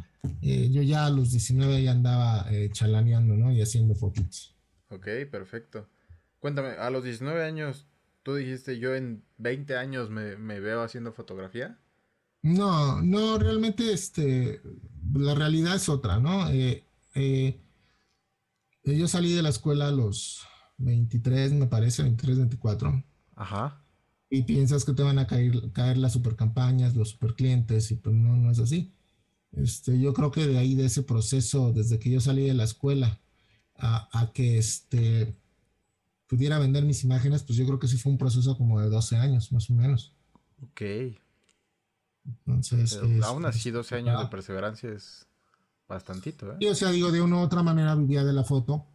[0.41, 3.51] eh, yo ya a los 19 ya andaba eh, chalaneando, ¿no?
[3.51, 4.55] Y haciendo fotos.
[4.89, 5.89] Ok, perfecto.
[6.39, 7.87] Cuéntame, a los 19 años,
[8.21, 11.79] tú dijiste, yo en 20 años me, me veo haciendo fotografía.
[12.41, 14.61] No, no, realmente, este,
[15.13, 16.49] la realidad es otra, ¿no?
[16.49, 16.83] Eh,
[17.15, 17.59] eh
[18.85, 20.45] yo salí de la escuela a los
[20.77, 23.03] 23, me parece, 23, 24.
[23.35, 23.81] Ajá.
[24.29, 27.95] Y piensas que te van a caer, caer las super campañas, los super clientes, y
[27.95, 28.91] pues no, no es así.
[29.51, 32.63] Este, yo creo que de ahí, de ese proceso, desde que yo salí de la
[32.63, 33.19] escuela
[33.75, 35.35] a, que este,
[36.27, 39.17] pudiera vender mis imágenes, pues yo creo que sí fue un proceso como de 12
[39.17, 40.13] años, más o menos.
[40.61, 40.81] Ok.
[42.25, 42.99] Entonces.
[43.23, 45.27] aún así, 12 años de perseverancia es
[45.87, 46.57] bastantito, ¿eh?
[46.61, 48.87] Y o sea, digo, de una u otra manera vivía de la foto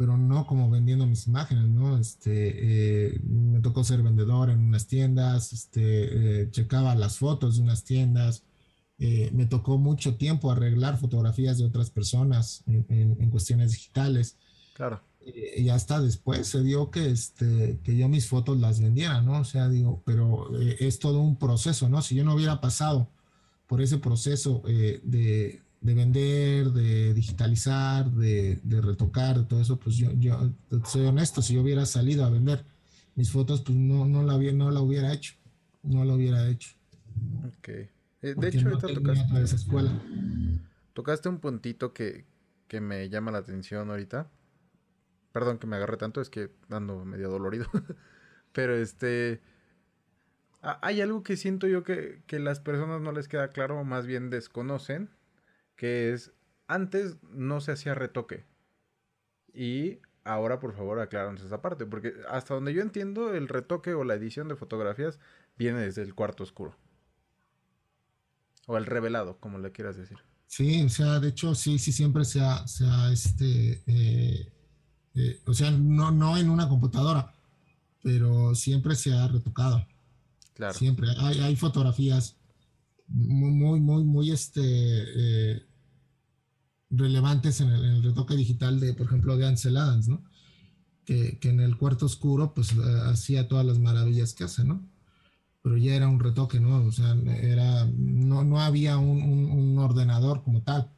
[0.00, 1.98] pero no como vendiendo mis imágenes, ¿no?
[1.98, 7.64] Este, eh, me tocó ser vendedor en unas tiendas, este, eh, checaba las fotos de
[7.64, 8.42] unas tiendas,
[8.98, 14.38] eh, me tocó mucho tiempo arreglar fotografías de otras personas en, cuestiones digitales.
[14.72, 15.02] Claro.
[15.22, 19.40] y hasta después se dio que, este, que yo mis fotos las vendiera, ¿no?
[19.40, 22.00] O sea, digo, pero es todo un proceso, ¿no?
[22.00, 23.10] Si yo no hubiera pasado
[23.66, 30.12] por ese proceso de de vender, de digitalizar, de, retocar, de todo eso, pues yo,
[30.12, 30.50] yo
[30.84, 32.64] soy honesto, si yo hubiera salido a vender
[33.14, 35.34] mis fotos, pues no, no, la, no la hubiera hecho,
[35.82, 36.74] no la hubiera hecho.
[37.46, 37.68] Ok.
[37.68, 39.90] Eh, de hecho, ahorita tocaste, esa escuela.
[40.92, 42.26] tocaste un puntito que,
[42.68, 44.30] que me llama la atención ahorita.
[45.32, 47.66] Perdón que me agarre tanto, es que ando medio dolorido.
[48.52, 49.40] Pero este...
[50.62, 54.06] Hay algo que siento yo que, que las personas no les queda claro, o más
[54.06, 55.08] bien desconocen,
[55.80, 56.32] que es,
[56.68, 58.44] antes no se hacía retoque.
[59.54, 64.04] Y ahora, por favor, acláranos esa parte, porque hasta donde yo entiendo, el retoque o
[64.04, 65.18] la edición de fotografías
[65.56, 66.76] viene desde el cuarto oscuro.
[68.66, 70.18] O el revelado, como le quieras decir.
[70.46, 74.52] Sí, o sea, de hecho, sí, sí, siempre se ha, se este, eh,
[75.14, 77.32] eh, o sea, no, no en una computadora,
[78.02, 79.86] pero siempre se ha retocado.
[80.52, 80.74] Claro.
[80.74, 81.08] Siempre.
[81.20, 82.36] Hay, hay fotografías
[83.06, 85.69] muy, muy, muy, muy, este, eh,
[86.90, 90.24] relevantes en el, retoque digital de, por ejemplo, de Ansel Adams, ¿no?
[91.04, 92.76] Que, que en el cuarto oscuro, pues eh,
[93.06, 94.86] hacía todas las maravillas que hace, ¿no?
[95.62, 96.84] Pero ya era un retoque, ¿no?
[96.84, 100.90] O sea, era, no, no había un, un, ordenador como tal.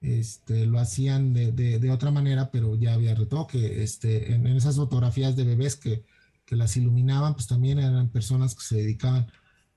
[0.00, 3.82] Este, lo hacían de, de, de, otra manera, pero ya había retoque.
[3.82, 6.04] Este, en, en esas fotografías de bebés que,
[6.44, 9.26] que las iluminaban, pues también eran personas que se dedicaban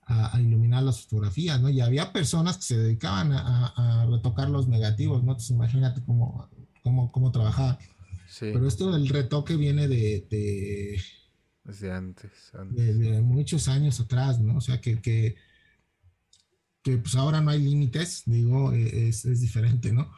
[0.08, 1.70] a, iluminar las fotografías, ¿no?
[1.70, 5.32] Y había personas que se dedicaban a, retocar los negativos, ¿no?
[5.32, 6.50] Entonces imagínate cómo,
[6.82, 7.78] cómo, cómo trabajaba.
[8.30, 8.50] Sí.
[8.54, 11.02] Pero esto del retoque viene de,
[11.64, 12.32] Desde antes.
[12.72, 14.58] De, muchos años atrás, ¿no?
[14.58, 15.36] O sea, que, que,
[16.84, 20.10] pues ahora no hay límites, digo, e, es, es, diferente, ¿no?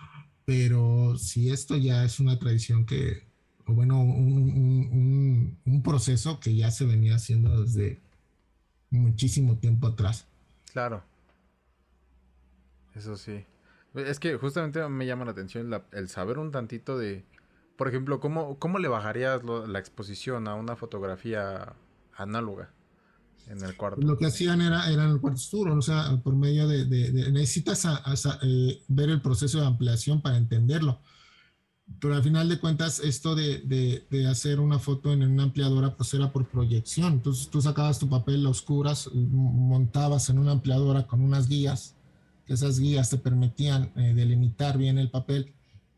[0.45, 3.23] Pero si esto ya es una tradición que,
[3.65, 7.99] o bueno, un, un proceso que ya se venía haciendo desde
[8.91, 10.25] muchísimo tiempo atrás.
[10.71, 11.03] Claro.
[12.95, 13.45] Eso sí.
[13.95, 17.25] Es que justamente me llama la atención el saber un tantito de,
[17.75, 21.73] por ejemplo, ¿cómo, cómo le bajarías la exposición a una fotografía
[22.15, 22.69] análoga
[23.47, 24.01] en el cuarto?
[24.01, 26.85] Lo que hacían era, era en el cuarto oscuro, o sea, por medio de,
[27.31, 27.85] necesitas
[28.43, 30.99] eh, ver el proceso de ampliación para entenderlo.
[31.99, 36.31] Pero al final de cuentas, esto de, hacer una foto en una ampliadora, pues era
[36.31, 37.13] por proyección.
[37.13, 41.95] Entonces tú sacabas tu papel a oscuras, montabas en una ampliadora con unas guías
[42.49, 45.53] esas guías te permitían eh, delimitar bien el papel,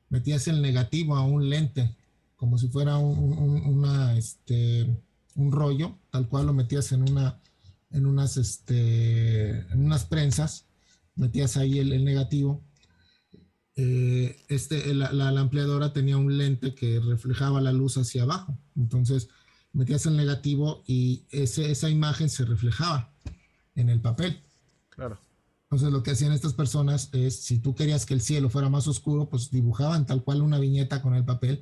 [0.10, 1.96] metías el negativo a un lente,
[2.36, 3.34] como si fuera un,
[3.66, 4.86] una, este,
[5.36, 7.40] un rollo, tal cual lo metías en, una,
[7.92, 10.66] en, unas, este, en unas prensas,
[11.16, 12.62] metías ahí el, negativo.
[13.84, 19.30] Eh, este, la, la, ampliadora tenía un lente que reflejaba la luz hacia abajo, entonces
[19.74, 23.12] metías el negativo y ese, esa imagen se reflejaba
[23.76, 24.40] en el papel.
[24.90, 25.18] Claro.
[25.64, 28.88] Entonces lo que hacían estas personas es, si tú querías que el cielo fuera más
[28.88, 31.62] oscuro, pues dibujaban tal cual una viñeta con el papel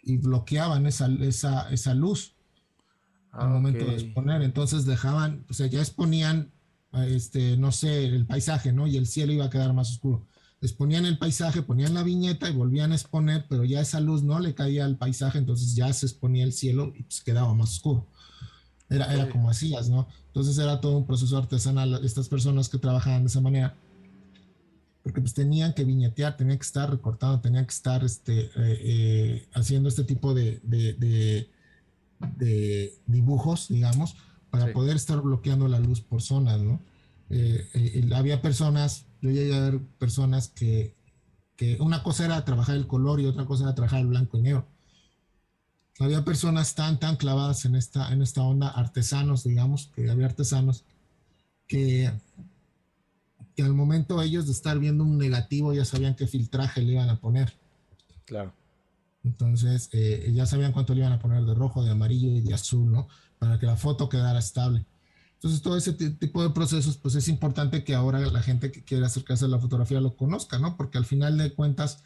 [0.00, 2.36] y bloqueaban esa, esa, esa luz
[3.32, 4.42] al momento de exponer.
[4.42, 6.52] Entonces dejaban, o sea, ya exponían,
[6.92, 8.86] este, no sé, el paisaje, ¿no?
[8.86, 10.24] Y el cielo iba a quedar más oscuro.
[10.60, 14.40] Exponían el paisaje, ponían la viñeta y volvían a exponer, pero ya esa luz no
[14.40, 18.06] le caía al paisaje, entonces ya se exponía el cielo y pues quedaba más oscuro.
[18.90, 20.08] Era, era como hacías, ¿no?
[20.28, 23.76] Entonces era todo un proceso artesanal, estas personas que trabajaban de esa manera,
[25.08, 29.48] porque pues tenían que viñetear, tenían que estar recortando, tenían que estar este, eh, eh,
[29.54, 31.48] haciendo este tipo de, de,
[33.06, 34.16] dibujos, digamos,
[34.50, 36.80] para poder estar bloqueando la luz por zonas, ¿no?
[37.30, 40.94] Eh, había personas, yo llegué a ver personas que,
[41.56, 44.42] que una cosa era trabajar el color y otra cosa era trabajar el blanco y
[44.42, 44.66] negro
[46.04, 50.84] había personas tan, tan clavadas en esta, en esta onda, artesanos, digamos, que había artesanos,
[51.66, 52.12] que,
[53.56, 57.10] que al momento ellos de estar viendo un negativo ya sabían qué filtraje le iban
[57.10, 57.52] a poner.
[58.24, 58.52] Claro.
[59.24, 62.54] Entonces, eh, ya sabían cuánto le iban a poner de rojo, de amarillo y de
[62.54, 63.08] azul, ¿no?
[63.38, 64.86] Para que la foto quedara estable.
[65.38, 69.06] Entonces, todo ese tipo de procesos, pues es importante que ahora la gente que quiere
[69.06, 70.76] acercarse a la fotografía lo conozca, ¿no?
[70.76, 72.02] Porque al final de cuentas,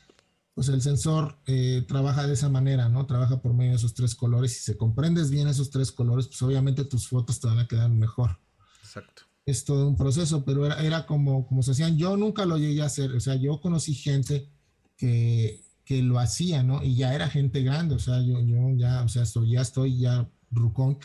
[0.52, 3.06] pues el sensor eh, trabaja de esa manera, ¿no?
[3.06, 4.52] Trabaja por medio de esos tres colores.
[4.52, 7.88] Si se comprendes bien esos tres colores, pues obviamente tus fotos te van a quedar
[7.88, 8.38] mejor.
[8.82, 9.22] Exacto.
[9.46, 11.96] Es todo un proceso, pero era, era como, como se hacían.
[11.96, 14.50] Yo nunca lo llegué a hacer, o sea, yo conocí gente
[14.98, 16.82] que, que lo hacía, ¿no?
[16.82, 19.98] Y ya era gente grande, o sea, yo, yo ya, o sea, estoy, ya estoy
[19.98, 20.98] ya rucón,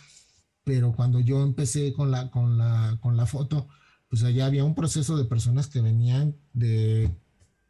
[0.68, 3.70] pero cuando yo empecé con la, con la, con la foto,
[4.09, 7.09] pues allá había un proceso de personas que venían de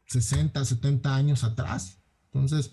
[0.07, 1.99] 60, 70 años atrás.
[2.33, 2.71] Entonces,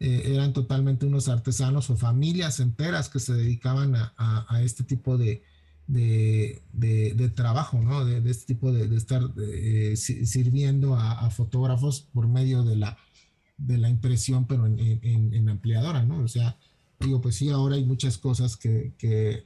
[0.00, 5.42] eh, eran totalmente unos artesanos o familias enteras que se dedicaban a, este tipo de,
[5.86, 8.02] de, trabajo, ¿no?
[8.06, 12.96] De, este tipo de, estar eh, sirviendo a, fotógrafos por medio de la,
[13.58, 16.24] de la impresión, pero en, en, ampliadora, ¿no?
[16.24, 16.56] O sea,
[16.98, 19.44] digo, pues sí, ahora hay muchas cosas que, que,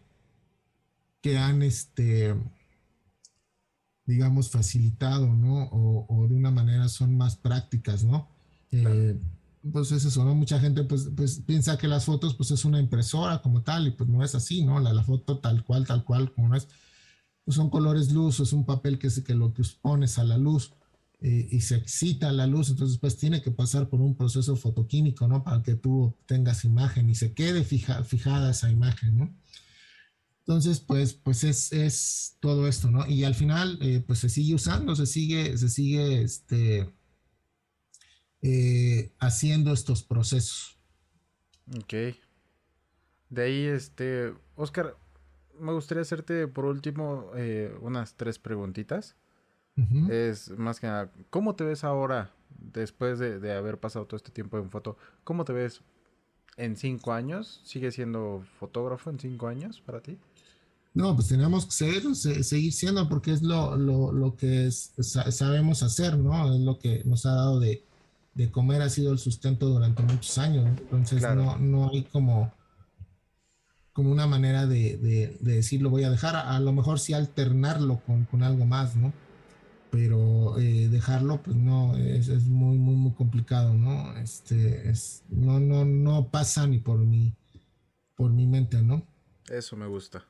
[1.20, 2.34] que han, este,
[4.06, 5.68] digamos, facilitado, ¿no?
[5.72, 8.28] O, de una manera son más prácticas, ¿no?
[8.72, 9.18] Eh,
[9.72, 10.34] pues es eso, ¿no?
[10.34, 13.90] Mucha gente pues, pues, piensa que las fotos pues es una impresora como tal y
[13.90, 14.80] pues no es así, ¿no?
[14.80, 16.68] La, la foto tal cual, tal cual, como no es,
[17.44, 20.38] pues son colores luz, es un papel que es que lo que pones a la
[20.38, 20.72] luz
[21.20, 25.28] eh, y se excita la luz, entonces pues tiene que pasar por un proceso fotoquímico,
[25.28, 25.44] ¿no?
[25.44, 29.34] Para que tú tengas imagen y se quede fija, fijada esa imagen, ¿no?
[30.41, 33.07] Entonces, pues, pues es, es todo esto, ¿no?
[33.07, 36.93] Y al final, eh, pues se sigue usando, se sigue, se sigue, este,
[38.43, 40.78] eh, haciendo estos procesos.
[41.76, 42.16] Ok.
[43.28, 44.97] De ahí, este, Oscar,
[45.59, 49.16] me gustaría hacerte por último eh, unas tres preguntitas.
[50.11, 54.30] Es más que nada, ¿cómo te ves ahora después de, de, haber pasado todo este
[54.30, 54.99] tiempo en foto?
[55.24, 55.80] ¿Cómo te ves
[56.59, 57.62] en cinco años?
[57.64, 60.18] ¿Sigue siendo fotógrafo en cinco años para ti?
[60.93, 66.18] No, pues tenemos que ser, seguir siendo porque es lo, lo, lo que sabemos hacer,
[66.18, 66.53] ¿no?
[66.53, 67.84] Es lo que nos ha dado de,
[68.34, 70.66] de, comer, ha sido el sustento durante muchos años.
[70.66, 72.53] Entonces no, no hay como,
[73.93, 76.34] como una manera de, de, de decir lo voy a dejar.
[76.34, 79.12] A, lo mejor sí alternarlo con, con algo más, ¿no?
[79.93, 84.16] Pero eh, dejarlo, pues no, es, es, muy, muy, muy complicado, ¿no?
[84.16, 87.32] Este, es, no, no, no pasa ni por mi,
[88.16, 89.05] por mi mente, ¿no?
[89.49, 90.24] Eso me gusta.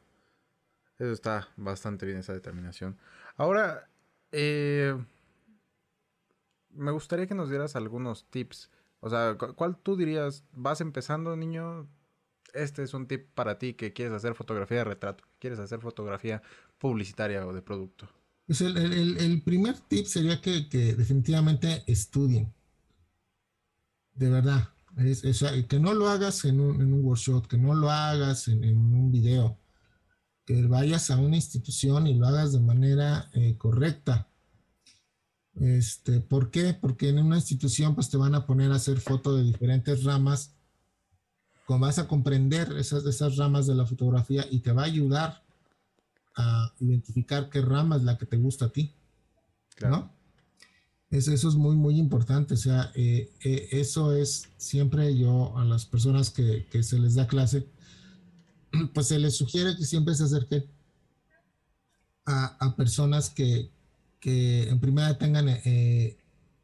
[1.01, 2.99] Eso está bastante bien, esa determinación.
[3.39, 3.89] Ahora,
[4.33, 4.95] eh,
[6.75, 8.71] me gustaría que nos dieras algunos tips.
[9.01, 10.45] O sea, ¿cuál tú dirías?
[10.53, 11.89] Vas empezando, niño.
[12.53, 16.43] Este es un tip para ti que quieres hacer fotografía de retrato, quieres hacer fotografía
[16.77, 18.07] publicitaria o de producto.
[18.47, 20.67] Pues el, primer tip sería que,
[20.99, 22.53] definitivamente estudien.
[24.13, 24.69] De verdad.
[25.67, 29.60] Que no lo hagas en un, workshop, que no lo hagas en, un video,
[30.45, 34.28] que vayas a una institución y lo hagas de manera eh, correcta.
[35.55, 36.74] Este, ¿Por qué?
[36.74, 40.55] Porque en una institución pues te van a poner a hacer fotos de diferentes ramas,
[41.78, 45.43] vas a comprender esas, esas ramas de la fotografía y te va a ayudar
[46.36, 48.95] a identificar qué rama es la que te gusta a ti.
[49.82, 50.12] ¿No?
[51.11, 52.55] Eso, eso es muy, muy importante.
[52.55, 57.14] O sea, eh, eh, eso es siempre yo a las personas que, que, se les
[57.14, 57.66] da clase,
[58.95, 60.64] pues se les sugiere que siempre se acerquen
[62.27, 63.71] a, a personas que,
[64.21, 66.18] que en primera tengan eh,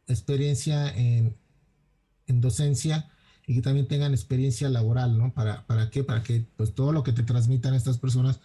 [0.06, 1.36] experiencia en,
[2.26, 3.10] en, docencia
[3.46, 5.32] y que también tengan experiencia laboral, ¿no?
[5.32, 6.04] ¿Para, para qué?
[6.04, 8.40] Para que pues todo lo que te transmitan estas personas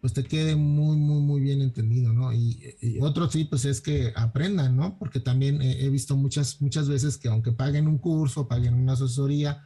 [0.00, 2.30] pues te quede muy, muy, muy bien entendido, ¿no?
[2.30, 4.98] Y, otro sí, pues es que aprendan, ¿no?
[4.98, 9.64] Porque también he visto muchas, muchas veces que aunque paguen un curso, paguen una asesoría,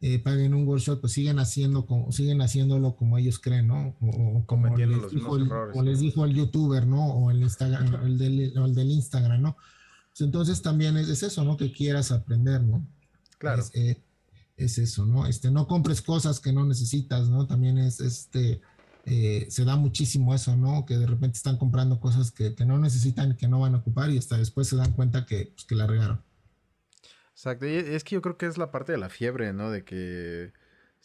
[0.00, 3.96] eh, paguen un workshop, pues siguen haciendo como, siguen haciéndolo como ellos creen, ¿no?
[4.00, 5.50] O, como, les dijo, el,
[5.84, 7.06] les dijo el youtuber, ¿no?
[7.06, 9.56] O el Instagram, el del, el del Instagram, ¿no?
[10.10, 11.56] Pues entonces también es, eso, ¿no?
[11.56, 12.86] Que quieras aprender, ¿no?
[13.38, 13.62] Claro.
[13.62, 14.02] Es, eh,
[14.56, 15.26] es, eso, ¿no?
[15.26, 17.46] Este, no compres cosas que no necesitas, ¿no?
[17.46, 18.60] También es, este,
[19.06, 20.84] eh, se da muchísimo eso, ¿no?
[20.84, 24.10] Que de repente están comprando cosas que, no necesitan y que no van a ocupar
[24.10, 26.20] y hasta después se dan cuenta que, pues, que la regaron.
[27.36, 29.70] Exacto, y es que yo creo que es la parte de la fiebre, ¿no?
[29.70, 30.54] De que...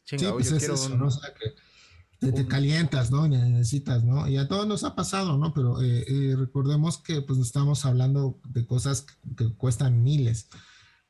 [0.05, 1.07] Chinga, pues quiero ¿no?
[1.07, 3.25] O sea, que te, calientas, ¿no?
[3.25, 4.27] Y necesitas, ¿no?
[4.29, 5.53] Y a todos nos ha pasado, ¿no?
[5.53, 9.05] Pero eh, eh, recordemos que pues estamos hablando de cosas
[9.35, 10.47] que, cuestan miles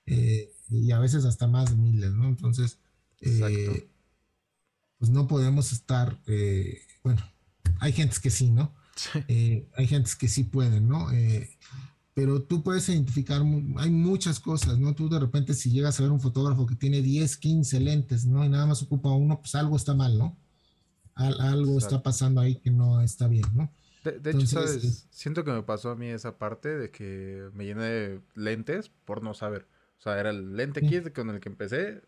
[0.06, 2.28] y a veces hasta más de miles, ¿no?
[2.28, 2.80] Entonces,
[5.02, 7.22] pues no podemos estar, eh, bueno,
[7.80, 8.74] hay gentes que sí, ¿no?
[9.28, 11.08] Eh, hay gentes que sí pueden, ¿no?
[12.14, 13.42] Pero tú puedes identificar,
[13.78, 14.94] hay muchas cosas, ¿no?
[14.94, 18.44] Tú de repente si llegas a ver un fotógrafo que tiene 10, 15 lentes, ¿no?
[18.44, 20.38] Y nada más ocupa uno, pues algo está mal, ¿no?
[21.14, 23.72] algo está pasando ahí que no está bien, ¿no?
[24.04, 25.08] De, hecho, ¿sabes?
[25.12, 29.22] Siento que me pasó a mí esa parte de que me llené de lentes por
[29.22, 29.68] no saber.
[30.00, 32.02] O sea, era el lente kit con el que empecé.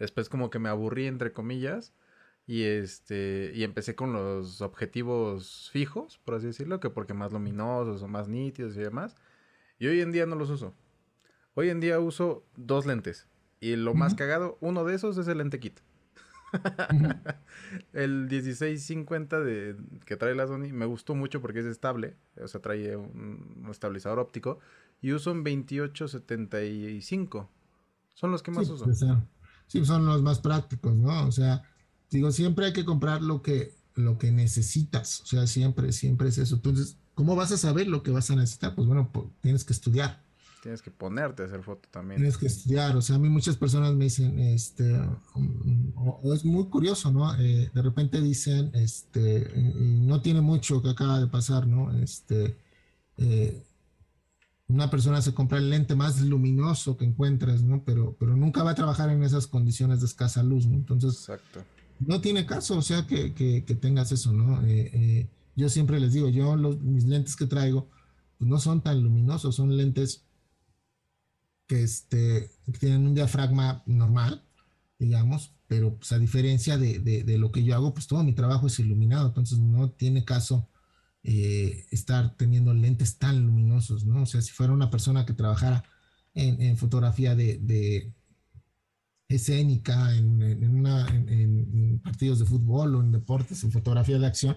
[0.00, 1.92] Después como que me aburrí, entre comillas.
[2.48, 3.52] Y este.
[3.54, 8.26] Y empecé con los objetivos fijos, por así decirlo, que porque más luminosos o más
[8.26, 9.14] nítidos y demás.
[9.78, 10.74] Y hoy en día no los uso.
[11.54, 13.26] Hoy en día uso dos lentes.
[13.60, 15.80] Y lo más cagado, uno de esos es el lente kit.
[17.92, 22.16] el 1650 de, que trae la Sony me gustó mucho porque es estable.
[22.40, 24.58] O sea, trae un, estabilizador óptico.
[25.00, 27.50] Y uso un 2875.
[28.14, 28.84] Son los que más uso.
[28.84, 29.04] Pues,
[29.66, 31.26] sí, son los más prácticos, ¿no?
[31.26, 31.62] O sea,
[32.10, 36.38] digo, siempre hay que comprar lo que, lo que necesitas, o sea, siempre, siempre es
[36.38, 36.56] eso.
[36.56, 38.76] Entonces, ¿cómo vas a saber lo que vas a necesitar?
[38.76, 39.10] Pues bueno,
[39.40, 40.22] tienes que estudiar.
[40.62, 42.20] Tienes que ponerte a hacer foto también.
[42.20, 45.00] Tienes que estudiar, o sea, a mí muchas personas me dicen, este,
[45.94, 47.34] o, es muy curioso, ¿no?
[47.36, 51.96] Eh, de repente dicen, este, no tiene mucho que acaba de pasar, ¿no?
[51.96, 52.56] Este,
[53.16, 53.62] eh,
[54.68, 57.82] una persona se compra el lente más luminoso que encuentres, ¿no?
[57.84, 60.76] Pero, pero nunca va a trabajar en esas condiciones de escasa luz, ¿no?
[60.76, 61.64] Entonces, Exacto
[61.98, 63.30] no tiene caso, o sea, que,
[63.80, 64.62] tengas eso, ¿no?
[64.66, 67.88] Eh, yo siempre les digo, yo los, mis lentes que traigo,
[68.38, 70.26] pues no son tan luminosos, son lentes
[71.66, 74.44] que, este, tienen un diafragma normal,
[74.98, 78.78] digamos, pero pues a diferencia de, lo que yo hago, pues todo mi trabajo es
[78.78, 80.68] iluminado, entonces no tiene caso
[81.22, 84.22] eh, estar teniendo lentes tan luminosos, ¿no?
[84.22, 85.84] O sea, si fuera una persona que trabajara
[86.34, 88.12] en, fotografía de,
[89.28, 94.56] escénica, en, en, partidos de fútbol o en deportes, en fotografía de acción,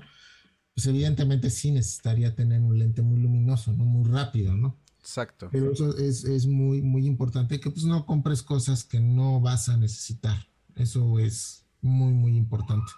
[0.79, 3.83] pues evidentemente sí necesitaría tener un lente muy luminoso, ¿no?
[3.83, 4.77] Muy rápido, ¿no?
[5.01, 5.49] Exacto.
[5.51, 9.67] Pero eso es, es muy, muy importante, que pues no compres cosas que no vas
[9.67, 10.37] a necesitar.
[10.75, 12.89] Eso es muy, muy importante.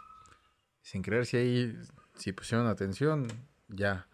[0.83, 1.75] Sin creer si ahí,
[2.13, 3.25] si pusieron atención,
[3.67, 4.07] ya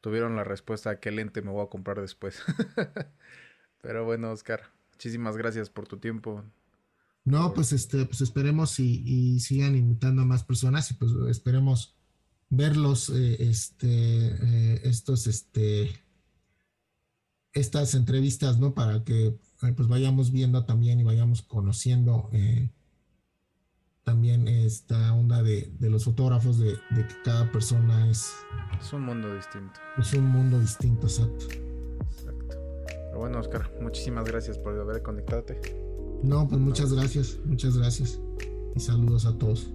[0.00, 2.40] tuvieron la respuesta a qué lente me voy a comprar después.
[3.82, 6.42] Pero bueno, Oscar, muchísimas gracias por tu tiempo.
[7.26, 11.99] No, pues este, pues esperemos y, sigan invitando a más personas y pues esperemos
[12.50, 15.90] verlos, eh, este, eh, estos, este,
[17.52, 18.74] estas entrevistas, ¿no?
[18.74, 22.28] Para que eh, pues vayamos viendo también y vayamos conociendo
[24.02, 28.32] también esta onda de, de los fotógrafos, de, de, que cada persona es...
[28.80, 29.78] Es un mundo distinto.
[29.98, 31.44] Es un mundo distinto, exacto.
[32.10, 32.56] Exacto.
[32.86, 35.44] Pero bueno, Oscar, muchísimas gracias por haber conectado.
[36.24, 38.18] No, pues muchas gracias, muchas gracias.
[38.74, 39.70] Y saludos a todos.